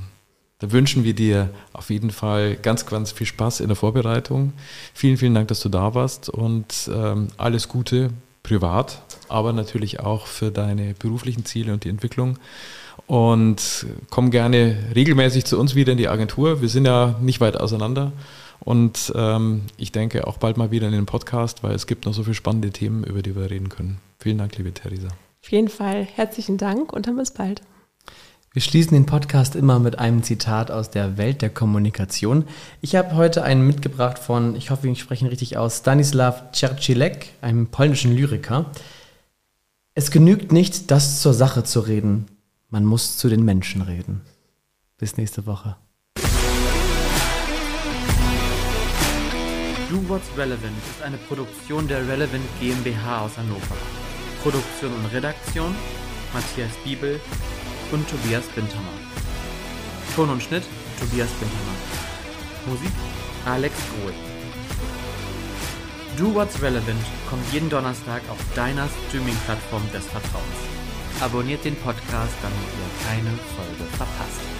Da 0.58 0.72
wünschen 0.72 1.04
wir 1.04 1.14
dir 1.14 1.50
auf 1.72 1.90
jeden 1.90 2.10
Fall 2.10 2.56
ganz, 2.56 2.86
ganz 2.86 3.12
viel 3.12 3.26
Spaß 3.26 3.60
in 3.60 3.68
der 3.68 3.76
Vorbereitung. 3.76 4.54
Vielen, 4.94 5.18
vielen 5.18 5.34
Dank, 5.34 5.48
dass 5.48 5.60
du 5.60 5.68
da 5.68 5.94
warst 5.94 6.30
und 6.30 6.90
ähm, 6.92 7.28
alles 7.36 7.68
Gute 7.68 8.10
privat, 8.42 9.02
aber 9.28 9.52
natürlich 9.52 10.00
auch 10.00 10.26
für 10.26 10.50
deine 10.50 10.94
beruflichen 10.94 11.44
Ziele 11.44 11.72
und 11.72 11.84
die 11.84 11.90
Entwicklung. 11.90 12.38
Und 13.06 13.86
komm 14.08 14.30
gerne 14.30 14.76
regelmäßig 14.94 15.44
zu 15.44 15.58
uns 15.58 15.74
wieder 15.74 15.92
in 15.92 15.98
die 15.98 16.08
Agentur. 16.08 16.62
Wir 16.62 16.68
sind 16.68 16.86
ja 16.86 17.16
nicht 17.20 17.40
weit 17.40 17.56
auseinander. 17.56 18.12
Und 18.60 19.12
ähm, 19.14 19.62
ich 19.76 19.92
denke 19.92 20.26
auch 20.26 20.38
bald 20.38 20.56
mal 20.56 20.70
wieder 20.70 20.86
in 20.86 20.92
den 20.92 21.06
Podcast, 21.06 21.62
weil 21.62 21.74
es 21.74 21.86
gibt 21.86 22.06
noch 22.06 22.14
so 22.14 22.24
viele 22.24 22.34
spannende 22.34 22.70
Themen, 22.70 23.04
über 23.04 23.22
die 23.22 23.36
wir 23.36 23.50
reden 23.50 23.68
können. 23.68 23.98
Vielen 24.18 24.38
Dank, 24.38 24.56
liebe 24.56 24.72
Theresa. 24.72 25.08
Auf 25.42 25.50
jeden 25.50 25.68
Fall 25.68 26.04
herzlichen 26.04 26.58
Dank 26.58 26.92
und 26.92 27.06
dann 27.06 27.16
bis 27.16 27.30
bald. 27.30 27.62
Wir 28.56 28.62
schließen 28.62 28.94
den 28.94 29.04
Podcast 29.04 29.54
immer 29.54 29.78
mit 29.78 29.98
einem 29.98 30.22
Zitat 30.22 30.70
aus 30.70 30.88
der 30.88 31.18
Welt 31.18 31.42
der 31.42 31.50
Kommunikation. 31.50 32.46
Ich 32.80 32.96
habe 32.96 33.14
heute 33.14 33.42
einen 33.42 33.66
mitgebracht 33.66 34.18
von, 34.18 34.56
ich 34.56 34.70
hoffe, 34.70 34.88
ich 34.88 34.98
spreche 34.98 35.26
ihn 35.26 35.28
richtig 35.28 35.58
aus, 35.58 35.80
Stanislav 35.80 36.52
Czerczilek, 36.52 37.34
einem 37.42 37.66
polnischen 37.66 38.16
Lyriker. 38.16 38.70
Es 39.94 40.10
genügt 40.10 40.52
nicht, 40.52 40.90
das 40.90 41.20
zur 41.20 41.34
Sache 41.34 41.64
zu 41.64 41.80
reden. 41.80 42.28
Man 42.70 42.86
muss 42.86 43.18
zu 43.18 43.28
den 43.28 43.44
Menschen 43.44 43.82
reden. 43.82 44.22
Bis 44.96 45.18
nächste 45.18 45.44
Woche. 45.44 45.76
Do 49.96 50.08
What's 50.10 50.28
Relevant 50.36 50.76
ist 50.90 51.02
eine 51.02 51.16
Produktion 51.16 51.88
der 51.88 52.06
Relevant 52.06 52.44
GmbH 52.60 53.22
aus 53.22 53.38
Hannover. 53.38 53.76
Produktion 54.42 54.92
und 54.92 55.06
Redaktion 55.06 55.74
Matthias 56.34 56.72
Biebel 56.84 57.18
und 57.92 58.06
Tobias 58.06 58.44
Bintermann. 58.54 59.00
Ton 60.14 60.28
und 60.28 60.42
Schnitt 60.42 60.64
Tobias 61.00 61.30
Bintermann. 61.40 61.80
Musik 62.66 62.92
Alex 63.46 63.74
Grohl. 63.88 64.12
Do 66.18 66.34
What's 66.34 66.60
Relevant 66.60 67.00
kommt 67.30 67.50
jeden 67.54 67.70
Donnerstag 67.70 68.20
auf 68.28 68.38
deiner 68.54 68.88
Streaming-Plattform 69.08 69.90
des 69.94 70.04
Vertrauens. 70.04 70.60
Abonniert 71.22 71.64
den 71.64 71.76
Podcast, 71.76 72.34
damit 72.42 72.68
ihr 72.76 73.08
keine 73.08 73.30
Folge 73.56 73.90
verpasst. 73.96 74.55